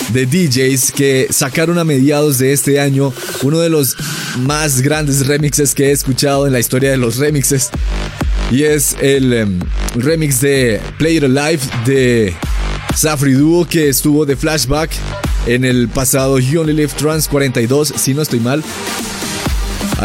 de 0.09 0.25
DJs 0.25 0.91
que 0.91 1.27
sacaron 1.29 1.77
a 1.77 1.83
mediados 1.83 2.37
de 2.37 2.53
este 2.53 2.79
año 2.79 3.13
uno 3.43 3.59
de 3.59 3.69
los 3.69 3.95
más 4.39 4.81
grandes 4.81 5.27
remixes 5.27 5.73
que 5.73 5.85
he 5.85 5.91
escuchado 5.91 6.47
en 6.47 6.53
la 6.53 6.59
historia 6.59 6.91
de 6.91 6.97
los 6.97 7.17
remixes. 7.17 7.69
Y 8.51 8.63
es 8.63 8.97
el 9.01 9.33
em, 9.33 9.59
remix 9.95 10.41
de 10.41 10.81
Play 10.97 11.17
It 11.17 11.23
Alive 11.23 11.59
de 11.85 12.33
Safri 12.95 13.33
Duo 13.33 13.65
que 13.65 13.89
estuvo 13.89 14.25
de 14.25 14.35
flashback 14.35 14.91
en 15.47 15.65
el 15.65 15.87
pasado 15.89 16.37
You 16.39 16.61
Only 16.61 16.73
Live 16.73 16.93
Trans 16.97 17.27
42, 17.27 17.93
si 17.95 18.13
no 18.13 18.21
estoy 18.21 18.39
mal. 18.39 18.63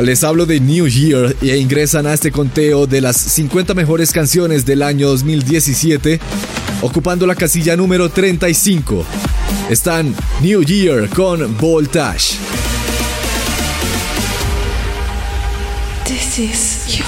Les 0.03 0.23
hablo 0.25 0.45
de 0.45 0.61
New 0.61 0.87
Year 0.87 1.35
e 1.41 1.57
ingresan 1.57 2.07
a 2.07 2.13
este 2.13 2.31
conteo 2.31 2.87
de 2.87 3.01
las 3.01 3.17
50 3.17 3.73
mejores 3.73 4.13
canciones 4.13 4.67
del 4.67 4.83
año 4.83 5.09
2017, 5.09 6.21
ocupando 6.83 7.27
la 7.27 7.35
casilla 7.35 7.77
número 7.77 8.11
35. 8.11 9.05
Están 9.69 10.15
New 10.41 10.63
Year 10.63 11.09
con 11.09 11.57
Voltage. 11.57 12.39
This 16.05 16.39
is 16.39 16.97
your 16.97 17.06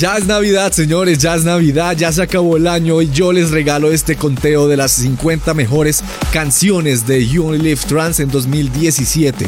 Ya 0.00 0.16
es 0.16 0.24
Navidad, 0.24 0.72
señores, 0.72 1.18
ya 1.18 1.34
es 1.34 1.44
Navidad, 1.44 1.94
ya 1.94 2.10
se 2.10 2.22
acabó 2.22 2.56
el 2.56 2.66
año 2.68 3.02
y 3.02 3.10
yo 3.10 3.32
les 3.32 3.50
regalo 3.50 3.92
este 3.92 4.16
conteo 4.16 4.66
de 4.66 4.78
las 4.78 4.92
50 4.92 5.52
mejores 5.52 6.02
canciones 6.32 7.06
de 7.06 7.28
You 7.28 7.44
Only 7.44 7.58
Live 7.58 7.82
Trans 7.86 8.18
en 8.18 8.30
2017. 8.30 9.46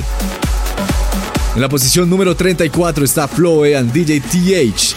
En 1.55 1.61
la 1.61 1.71
posición 1.71 2.11
número 2.11 2.37
34 2.37 3.03
está 3.03 3.29
Floe 3.29 3.75
and 3.75 3.95
DJ 3.95 4.21
TH, 4.21 4.95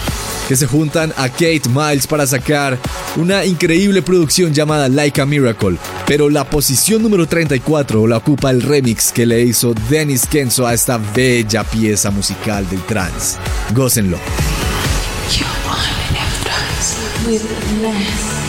que 0.49 0.57
se 0.57 0.67
juntan 0.67 1.13
a 1.15 1.29
Kate 1.29 1.69
Miles 1.73 2.05
para 2.05 2.27
sacar 2.27 2.77
una 3.15 3.45
increíble 3.45 4.01
producción 4.01 4.53
llamada 4.53 4.89
Like 4.89 5.21
a 5.21 5.25
Miracle. 5.25 5.77
Pero 6.05 6.29
la 6.29 6.49
posición 6.49 7.01
número 7.01 7.29
34 7.29 8.07
la 8.07 8.17
ocupa 8.17 8.51
el 8.51 8.61
remix 8.61 9.13
que 9.13 9.25
le 9.25 9.39
hizo 9.43 9.73
Dennis 9.89 10.25
Kenzo 10.25 10.67
a 10.67 10.73
esta 10.73 10.97
bella 10.97 11.63
pieza 11.63 12.11
musical 12.11 12.69
del 12.69 12.81
trance. 12.81 13.37
Gócenlo. 13.73 14.19
You 15.27 15.45
only 15.65 15.89
live 16.13 16.45
trance 16.45 17.25
with 17.25 17.81
less. 17.81 18.44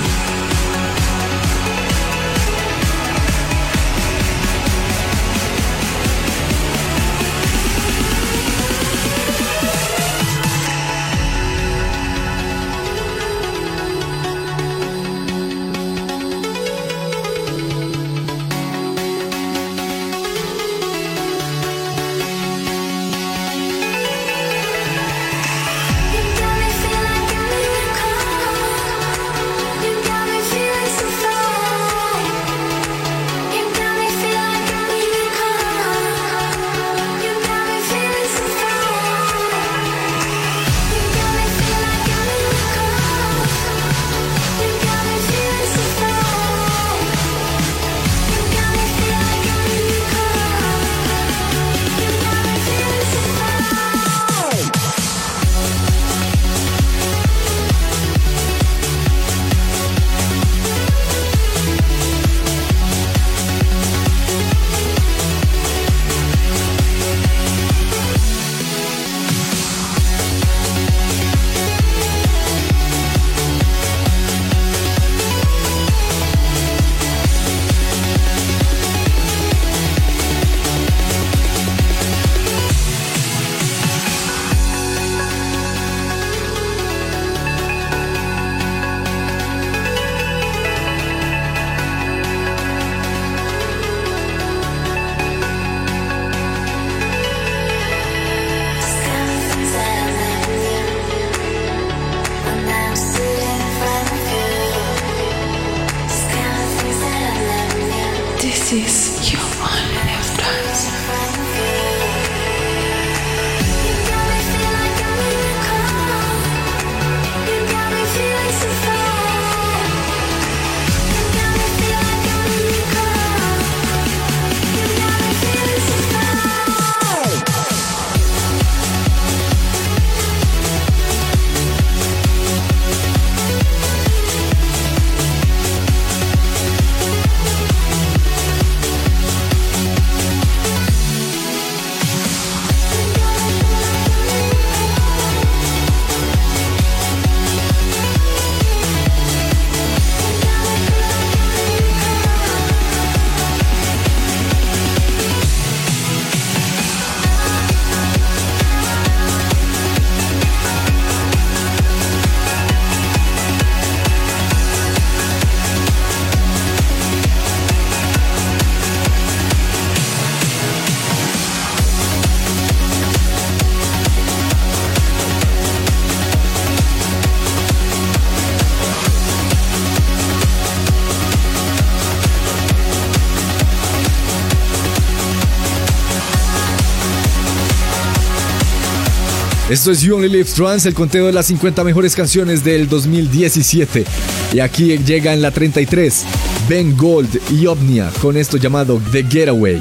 Esto 189.76 189.92
es 189.92 190.00
You 190.00 190.16
Only 190.16 190.30
Live 190.30 190.48
Trans, 190.56 190.86
el 190.86 190.94
conteo 190.94 191.26
de 191.26 191.34
las 191.34 191.44
50 191.48 191.84
mejores 191.84 192.16
canciones 192.16 192.64
del 192.64 192.88
2017. 192.88 194.06
Y 194.54 194.60
aquí 194.60 194.96
llega 194.96 195.34
en 195.34 195.42
la 195.42 195.50
33 195.50 196.24
Ben 196.66 196.96
Gold 196.96 197.38
y 197.50 197.66
Omnia 197.66 198.10
con 198.22 198.38
esto 198.38 198.56
llamado 198.56 198.98
The 199.12 199.22
Getaway. 199.22 199.76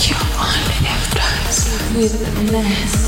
You 0.00 0.16
only 0.36 0.74
live 2.50 3.07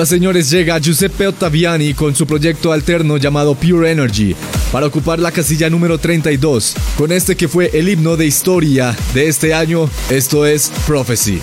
Ahora 0.00 0.08
señores 0.08 0.48
llega 0.48 0.78
Giuseppe 0.78 1.26
Ottaviani 1.26 1.92
con 1.92 2.16
su 2.16 2.26
proyecto 2.26 2.72
alterno 2.72 3.18
llamado 3.18 3.54
Pure 3.54 3.90
Energy 3.90 4.34
para 4.72 4.86
ocupar 4.86 5.18
la 5.18 5.30
casilla 5.30 5.68
número 5.68 5.98
32 5.98 6.74
con 6.96 7.12
este 7.12 7.36
que 7.36 7.48
fue 7.48 7.68
el 7.74 7.86
himno 7.86 8.16
de 8.16 8.24
historia 8.24 8.96
de 9.12 9.28
este 9.28 9.52
año, 9.52 9.90
esto 10.08 10.46
es 10.46 10.72
Prophecy. 10.86 11.42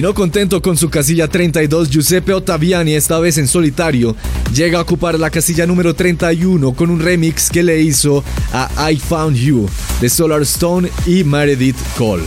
Y 0.00 0.02
no 0.02 0.14
contento 0.14 0.62
con 0.62 0.78
su 0.78 0.88
casilla 0.88 1.28
32, 1.28 1.90
Giuseppe 1.90 2.32
Ottaviani, 2.32 2.94
esta 2.94 3.18
vez 3.18 3.36
en 3.36 3.46
solitario, 3.46 4.16
llega 4.50 4.78
a 4.78 4.80
ocupar 4.80 5.20
la 5.20 5.28
casilla 5.28 5.66
número 5.66 5.92
31 5.92 6.72
con 6.72 6.88
un 6.88 7.00
remix 7.00 7.50
que 7.50 7.62
le 7.62 7.82
hizo 7.82 8.24
a 8.50 8.90
I 8.90 8.96
Found 8.96 9.36
You 9.36 9.68
de 10.00 10.08
Solar 10.08 10.40
Stone 10.40 10.88
y 11.04 11.22
Meredith 11.22 11.76
Cole. 11.98 12.22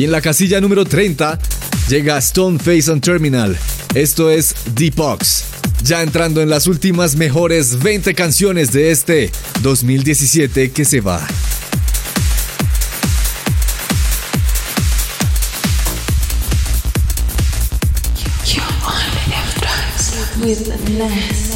Y 0.00 0.04
en 0.04 0.12
la 0.12 0.22
casilla 0.22 0.62
número 0.62 0.86
30 0.86 1.38
llega 1.90 2.16
Stone 2.16 2.58
Face 2.58 2.90
and 2.90 3.02
Terminal. 3.02 3.54
Esto 3.94 4.30
es 4.30 4.54
Deepox. 4.74 5.44
Ya 5.84 6.00
entrando 6.00 6.40
en 6.40 6.48
las 6.48 6.66
últimas 6.66 7.16
mejores 7.16 7.82
20 7.82 8.14
canciones 8.14 8.72
de 8.72 8.92
este 8.92 9.30
2017 9.60 10.70
que 10.70 10.86
se 10.86 11.02
va. 11.02 11.20
Your 18.46 18.64
only 20.48 21.49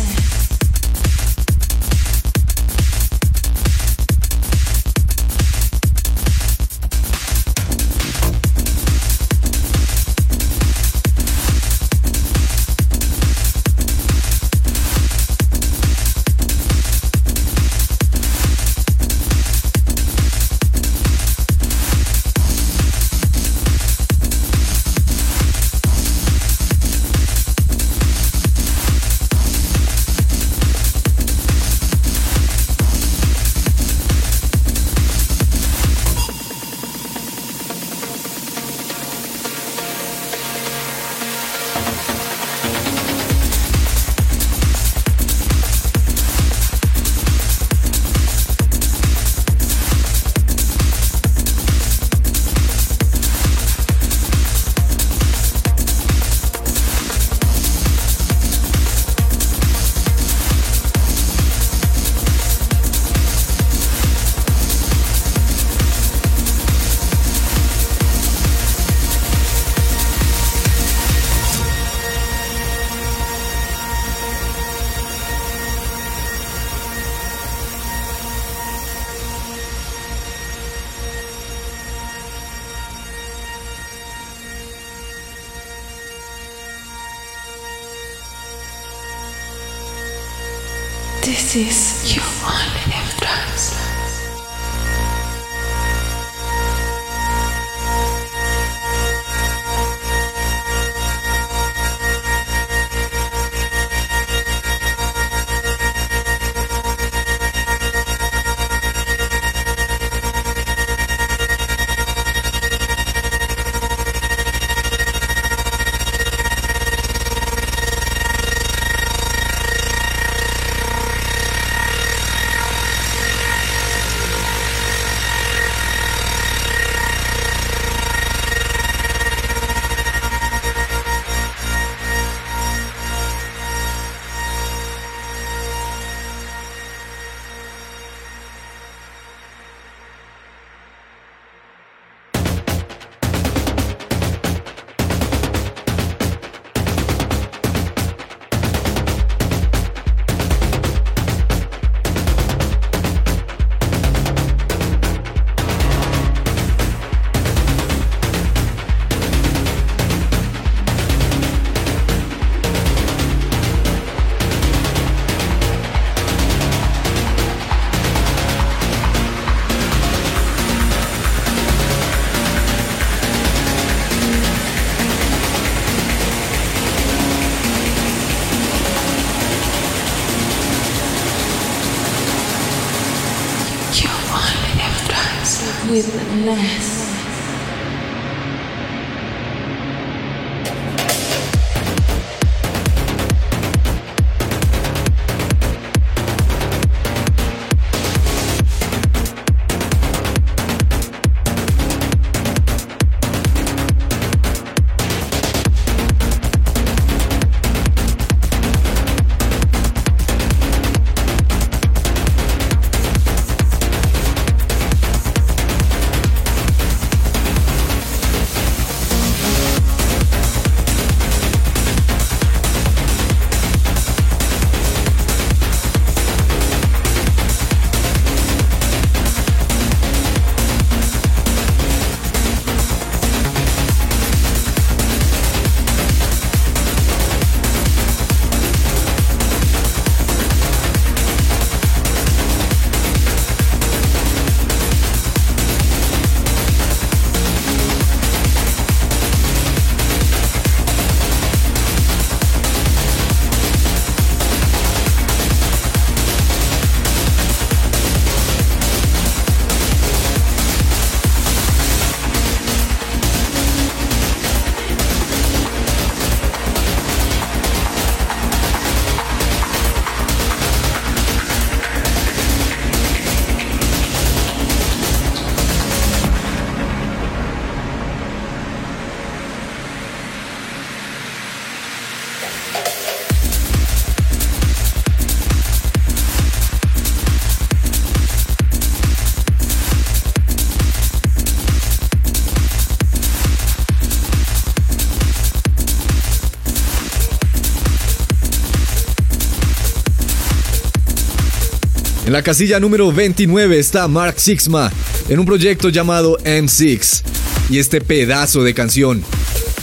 la 302.35 302.43
casilla 302.43 302.81
número 302.81 303.13
29 303.13 303.79
está 303.79 304.09
Mark 304.09 304.41
Sixma 304.41 304.91
en 305.29 305.39
un 305.39 305.47
proyecto 305.47 305.89
llamado 305.89 306.37
M6 306.39 307.23
y 307.71 307.79
este 307.79 308.01
pedazo 308.01 308.65
de 308.65 308.75
canción, 308.75 309.23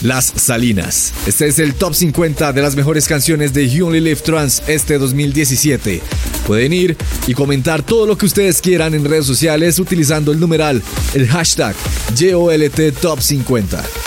Las 0.01 0.33
Salinas. 0.35 1.13
Este 1.25 1.47
es 1.47 1.59
el 1.59 1.75
top 1.75 1.95
50 1.95 2.51
de 2.51 2.61
las 2.61 2.75
mejores 2.75 3.07
canciones 3.07 3.53
de 3.53 3.69
You 3.69 3.87
Only 3.87 4.01
Live 4.01 4.19
Trans 4.25 4.63
este 4.67 4.97
2017. 4.97 6.01
Pueden 6.45 6.73
ir 6.73 6.97
y 7.25 7.33
comentar 7.35 7.83
todo 7.83 8.05
lo 8.05 8.17
que 8.17 8.25
ustedes 8.25 8.59
quieran 8.59 8.95
en 8.95 9.05
redes 9.05 9.27
sociales 9.27 9.79
utilizando 9.79 10.33
el 10.33 10.39
numeral, 10.41 10.83
el 11.13 11.29
hashtag 11.29 11.73
JOLT 12.19 12.99
Top 12.99 13.21
50. 13.21 14.00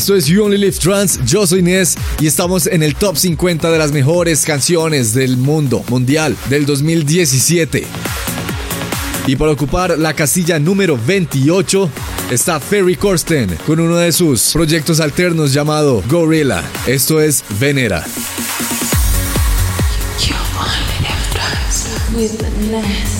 Esto 0.00 0.16
es 0.16 0.24
You 0.28 0.46
Only 0.46 0.56
Live 0.56 0.78
Trans, 0.78 1.20
yo 1.26 1.46
soy 1.46 1.58
Inés 1.58 1.94
y 2.18 2.26
estamos 2.26 2.66
en 2.66 2.82
el 2.82 2.94
top 2.94 3.18
50 3.18 3.70
de 3.70 3.76
las 3.76 3.92
mejores 3.92 4.46
canciones 4.46 5.12
del 5.12 5.36
mundo 5.36 5.84
mundial 5.90 6.34
del 6.48 6.64
2017. 6.64 7.86
Y 9.26 9.36
para 9.36 9.52
ocupar 9.52 9.98
la 9.98 10.14
casilla 10.14 10.58
número 10.58 10.98
28 11.06 11.90
está 12.30 12.58
Ferry 12.60 12.96
Corsten 12.96 13.54
con 13.66 13.78
uno 13.78 13.98
de 13.98 14.10
sus 14.12 14.54
proyectos 14.54 15.00
alternos 15.00 15.52
llamado 15.52 16.02
Gorilla. 16.08 16.64
Esto 16.86 17.20
es 17.20 17.44
Venera. 17.60 18.02
You 20.18 20.34
only 20.56 20.96
live 21.02 21.28
trans 21.34 21.86
with 22.16 23.19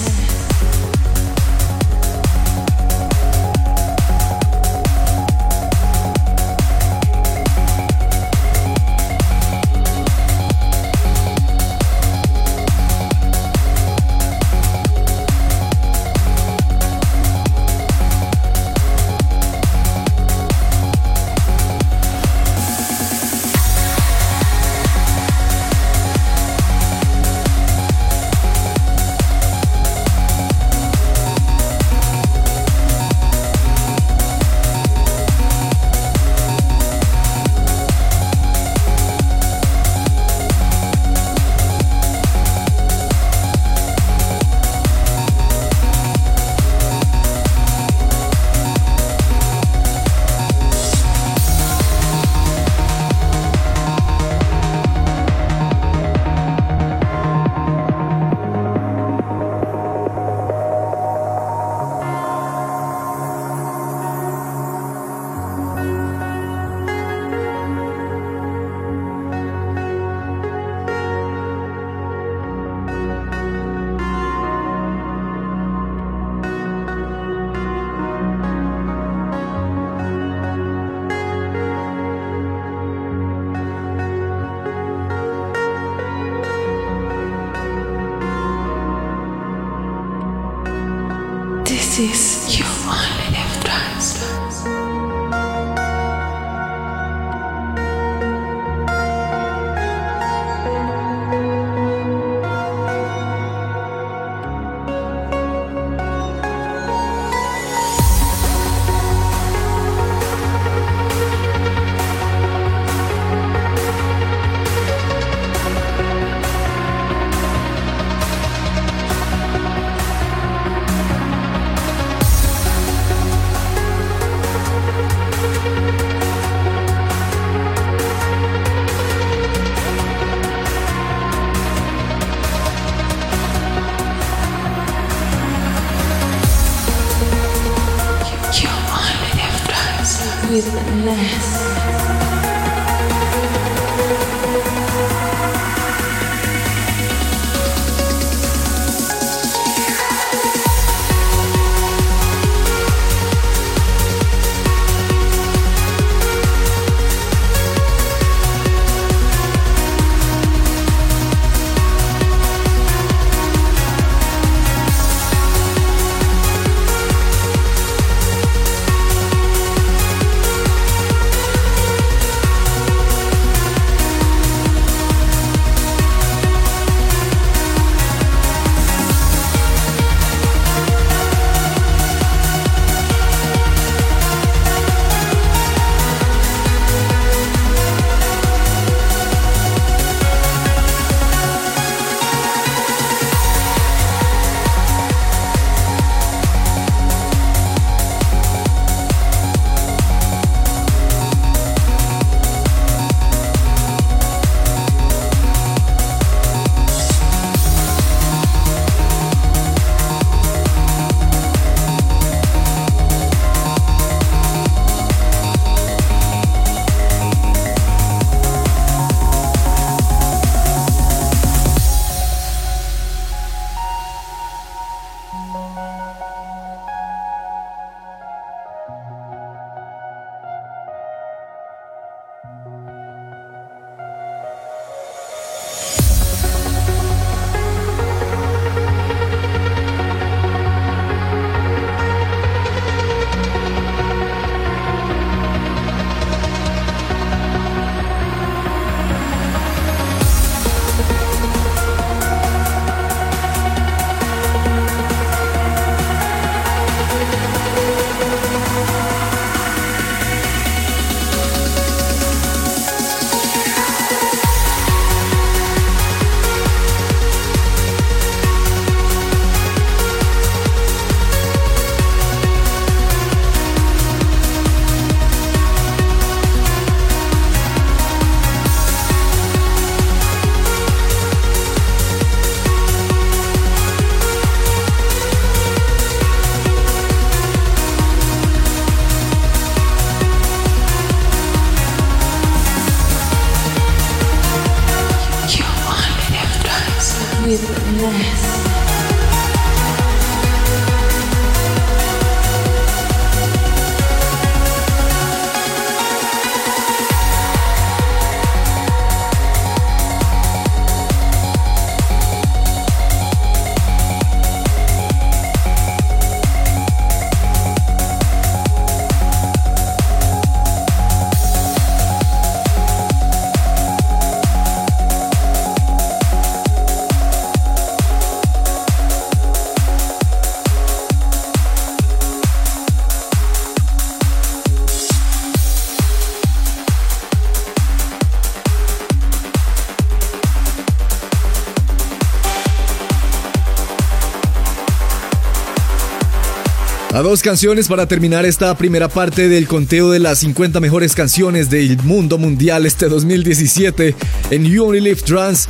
Dos 347.22 347.42
canciones 347.42 347.86
para 347.86 348.06
terminar 348.06 348.46
esta 348.46 348.74
primera 348.76 349.06
parte 349.06 349.48
del 349.48 349.68
conteo 349.68 350.10
de 350.10 350.18
las 350.18 350.38
50 350.38 350.80
mejores 350.80 351.14
canciones 351.14 351.68
del 351.68 351.98
mundo 352.02 352.38
mundial 352.38 352.86
este 352.86 353.08
2017 353.10 354.14
en 354.50 354.64
You 354.64 354.86
Only 354.86 355.00
Live 355.00 355.20
Trans. 355.26 355.68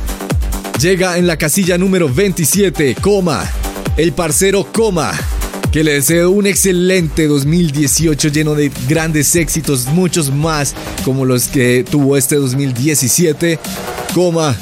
Llega 0.79 1.17
en 1.17 1.27
la 1.27 1.37
casilla 1.37 1.77
número 1.77 2.07
27, 2.07 2.95
coma, 3.01 3.43
el 3.97 4.13
parcero 4.13 4.65
coma, 4.71 5.11
que 5.73 5.83
le 5.83 5.93
deseo 5.93 6.31
un 6.31 6.47
excelente 6.47 7.27
2018 7.27 8.29
lleno 8.29 8.55
de 8.55 8.71
grandes 8.87 9.35
éxitos, 9.35 9.87
muchos 9.87 10.33
más 10.33 10.73
como 11.03 11.25
los 11.25 11.49
que 11.49 11.83
tuvo 11.83 12.15
este 12.15 12.37
2017, 12.37 13.59
coma, 14.13 14.55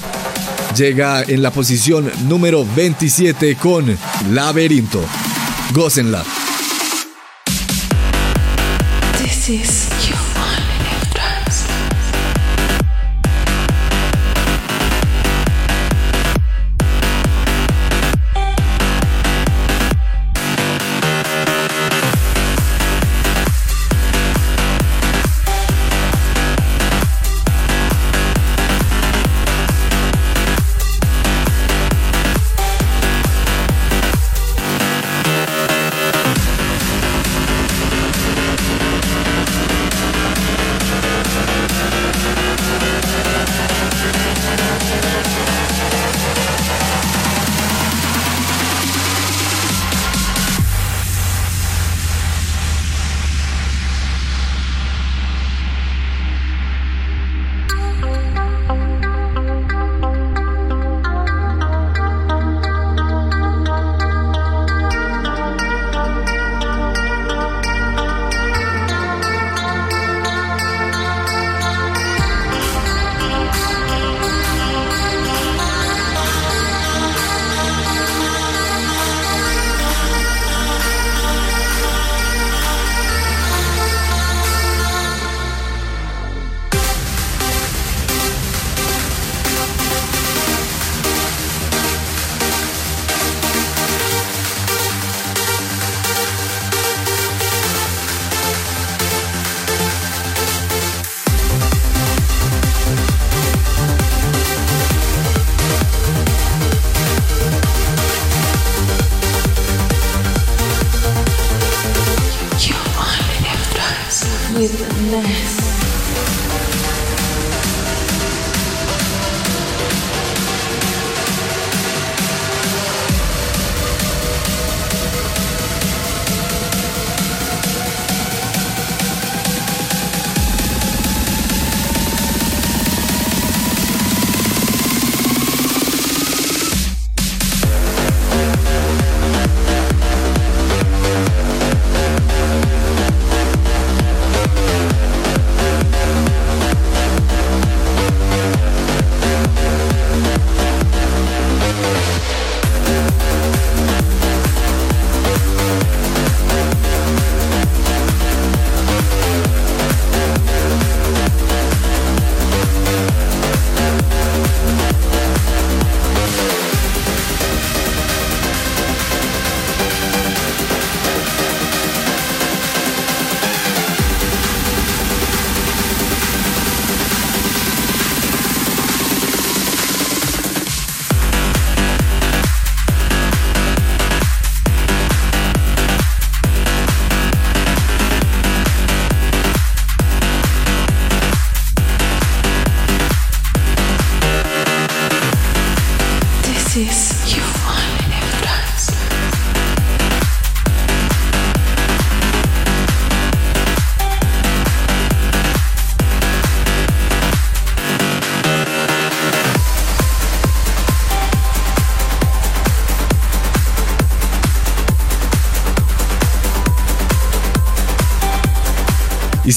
llega 0.75 1.21
en 1.21 1.43
la 1.43 1.51
posición 1.51 2.11
número 2.27 2.65
27 2.75 3.55
con 3.57 3.95
Laberinto. 4.31 5.05
Gócenla. 5.71 6.38
This 9.49 9.88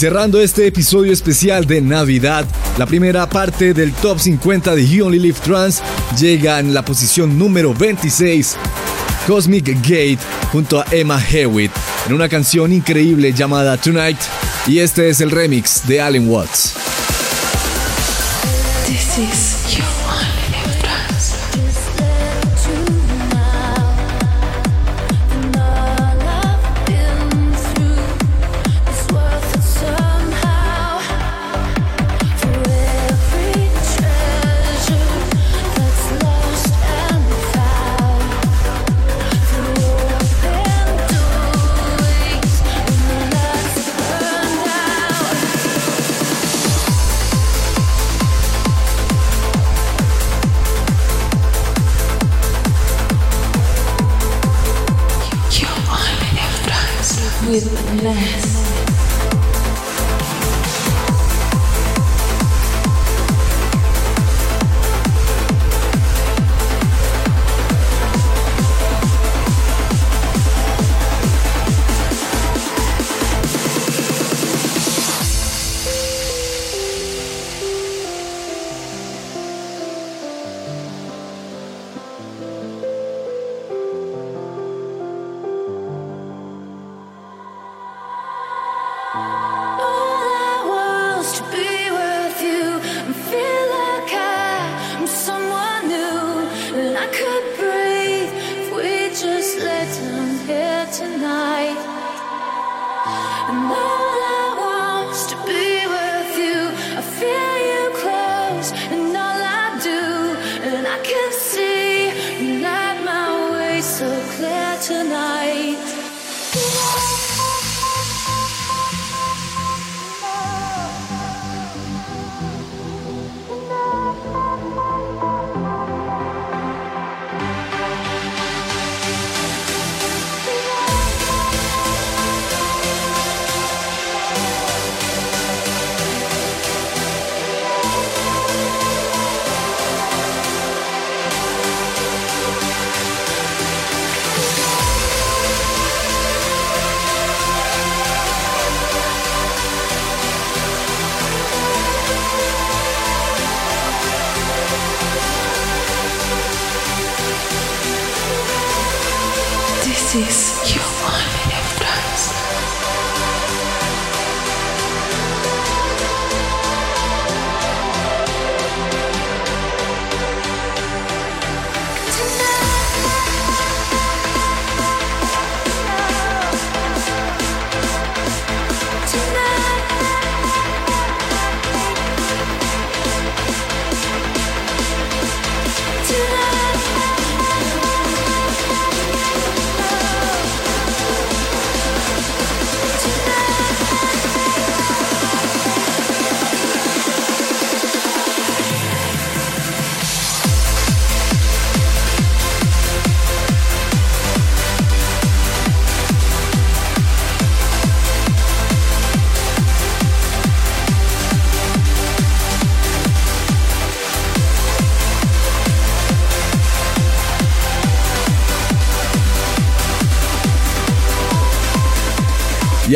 cerrando 0.02 0.40
este 0.40 0.66
episodio 0.66 1.12
especial 1.12 1.64
de 1.64 1.80
Navidad, 1.80 2.44
la 2.76 2.86
primera 2.86 3.28
parte 3.28 3.72
del 3.72 3.92
top 3.92 4.18
50 4.18 4.74
de 4.74 4.84
You 4.84 5.06
Only 5.06 5.20
Live 5.20 5.38
Trans 5.44 5.80
llega 6.18 6.58
en 6.58 6.74
la 6.74 6.84
posición 6.84 7.38
número 7.38 7.72
26, 7.72 8.56
Cosmic 9.28 9.68
Gate 9.80 10.18
junto 10.50 10.80
a 10.80 10.86
Emma 10.90 11.24
Hewitt, 11.24 11.70
en 12.08 12.14
una 12.14 12.28
canción 12.28 12.72
increíble 12.72 13.32
llamada 13.32 13.76
Tonight, 13.76 14.18
y 14.66 14.80
este 14.80 15.08
es 15.08 15.20
el 15.20 15.30
remix 15.30 15.86
de 15.86 16.00
Allen 16.00 16.28
Watts. 16.28 16.74
with 19.16 19.51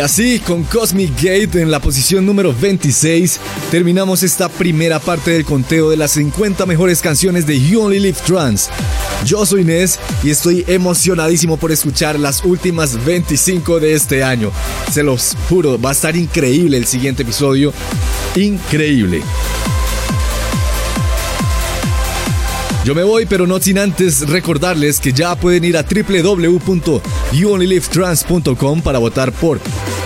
así, 0.07 0.39
con 0.39 0.63
Cosmic 0.63 1.17
Gate 1.17 1.61
en 1.61 1.69
la 1.69 1.81
posición 1.81 2.25
número 2.25 2.55
26, 2.55 3.41
terminamos 3.73 4.23
esta 4.23 4.49
primera 4.49 5.01
parte 5.01 5.33
del 5.33 5.45
conteo 5.45 5.91
de 5.91 5.97
las 5.97 6.13
50 6.13 6.65
mejores 6.65 7.01
canciones 7.01 7.45
de 7.45 7.61
You 7.61 7.81
Only 7.81 7.99
Live 7.99 8.19
Trans. 8.25 8.71
Yo 9.25 9.45
soy 9.45 9.65
Nes 9.65 9.99
y 10.23 10.31
estoy 10.31 10.65
emocionadísimo 10.69 11.57
por 11.57 11.73
escuchar 11.73 12.21
las 12.21 12.45
últimas 12.45 13.05
25 13.05 13.81
de 13.81 13.95
este 13.95 14.23
año. 14.23 14.53
Se 14.93 15.03
los 15.03 15.37
juro, 15.49 15.77
va 15.77 15.89
a 15.89 15.93
estar 15.93 16.15
increíble 16.15 16.77
el 16.77 16.87
siguiente 16.87 17.25
episodio. 17.25 17.73
Increíble. 18.37 19.23
Yo 22.87 22.95
me 22.95 23.03
voy, 23.03 23.27
pero 23.27 23.47
no 23.49 23.59
sin 23.59 23.81
antes 23.81 24.29
recordarles 24.29 25.01
que 25.01 25.13
ya 25.13 25.35
pueden 25.35 25.65
ir 25.65 25.77
a 25.77 25.83
www.youonlylivetrans.com 25.83 28.81
para 28.81 29.01
votar 29.01 29.33
por 29.33 29.59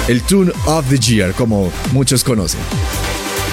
El 0.08 0.22
Tune 0.22 0.52
of 0.66 0.88
the 0.88 0.98
Year, 0.98 1.34
como 1.34 1.70
muchos 1.92 2.24
conocen. 2.24 2.60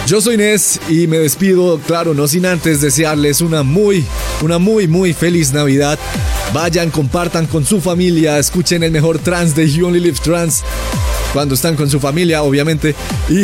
Yo 0.06 0.22
soy 0.22 0.38
Nes 0.38 0.80
y 0.88 1.08
me 1.08 1.18
despido, 1.18 1.80
claro, 1.80 2.14
no 2.14 2.28
sin 2.28 2.46
antes 2.46 2.80
desearles 2.80 3.42
una 3.42 3.64
muy, 3.64 4.06
una 4.44 4.60
muy, 4.60 4.88
muy 4.88 5.14
feliz 5.14 5.52
Navidad. 5.52 5.98
Vayan, 6.54 6.90
compartan 6.90 7.48
con 7.48 7.66
su 7.66 7.82
familia, 7.82 8.40
escuchen 8.40 8.84
el 8.84 8.92
mejor 8.92 9.20
trans 9.20 9.56
de 9.56 9.70
You 9.70 9.88
Only 9.88 10.00
Live 10.00 10.20
Trans 10.24 10.64
cuando 11.36 11.56
están 11.56 11.76
con 11.76 11.90
su 11.90 12.00
familia, 12.00 12.44
obviamente. 12.44 12.96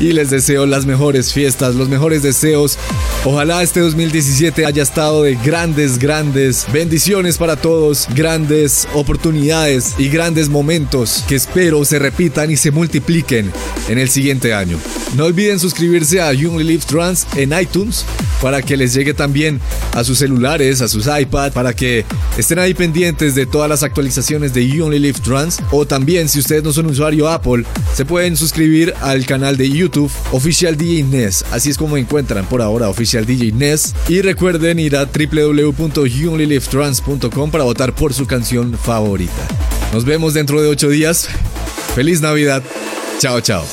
Y, 0.00 0.14
les 0.14 0.30
deseo 0.30 0.64
las 0.64 0.86
mejores 0.86 1.30
fiestas, 1.34 1.74
los 1.74 1.90
mejores 1.90 2.22
deseos. 2.22 2.78
Ojalá 3.26 3.62
este 3.62 3.80
2017 3.80 4.64
haya 4.64 4.82
estado 4.82 5.24
de 5.24 5.34
grandes, 5.34 5.98
grandes 5.98 6.64
bendiciones 6.72 7.36
para 7.36 7.56
todos, 7.56 8.06
grandes 8.14 8.88
oportunidades 8.94 9.94
y 9.98 10.08
grandes 10.08 10.48
momentos 10.48 11.22
que 11.28 11.34
espero 11.34 11.84
se 11.84 11.98
repitan 11.98 12.50
y 12.50 12.56
se 12.56 12.70
multipliquen 12.70 13.52
en 13.90 13.98
el 13.98 14.08
siguiente 14.08 14.54
año. 14.54 14.78
No 15.16 15.26
olviden 15.26 15.58
suscribirse 15.58 16.22
a 16.22 16.32
You 16.32 16.50
Only 16.52 16.64
Live 16.64 16.84
Trans 16.86 17.26
en 17.36 17.52
iTunes 17.52 18.06
para 18.40 18.62
que 18.62 18.78
les 18.78 18.94
llegue 18.94 19.12
también 19.12 19.60
a 19.92 20.02
sus 20.02 20.18
celulares, 20.18 20.80
a 20.80 20.88
sus 20.88 21.06
iPad, 21.06 21.52
para 21.52 21.74
que 21.74 21.79
estén 22.38 22.58
ahí 22.58 22.72
pendientes 22.74 23.34
de 23.34 23.46
todas 23.46 23.68
las 23.68 23.82
actualizaciones 23.82 24.54
de 24.54 24.68
You 24.68 24.86
Only 24.86 24.98
Live 24.98 25.20
Trans. 25.20 25.58
O 25.70 25.86
también, 25.86 26.28
si 26.28 26.38
ustedes 26.38 26.62
no 26.62 26.72
son 26.72 26.86
usuario 26.86 27.28
Apple, 27.28 27.64
se 27.94 28.04
pueden 28.04 28.36
suscribir 28.36 28.92
al 29.00 29.24
canal 29.26 29.56
de 29.56 29.70
YouTube 29.70 30.12
Oficial 30.32 30.76
DJ 30.76 31.04
NES. 31.04 31.44
Así 31.50 31.70
es 31.70 31.78
como 31.78 31.96
encuentran 31.96 32.46
por 32.46 32.62
ahora 32.62 32.88
Oficial 32.88 33.26
DJ 33.26 33.50
NES. 33.52 33.94
Y 34.08 34.22
recuerden 34.22 34.78
ir 34.78 34.94
a 34.96 35.06
www.youonlylivetrans.com 35.06 37.50
para 37.50 37.64
votar 37.64 37.92
por 37.94 38.14
su 38.14 38.26
canción 38.26 38.74
favorita. 38.74 39.48
Nos 39.92 40.04
vemos 40.04 40.34
dentro 40.34 40.62
de 40.62 40.68
8 40.68 40.88
días. 40.88 41.28
Feliz 41.94 42.20
Navidad. 42.20 42.62
Chao, 43.18 43.40
chao. 43.40 43.64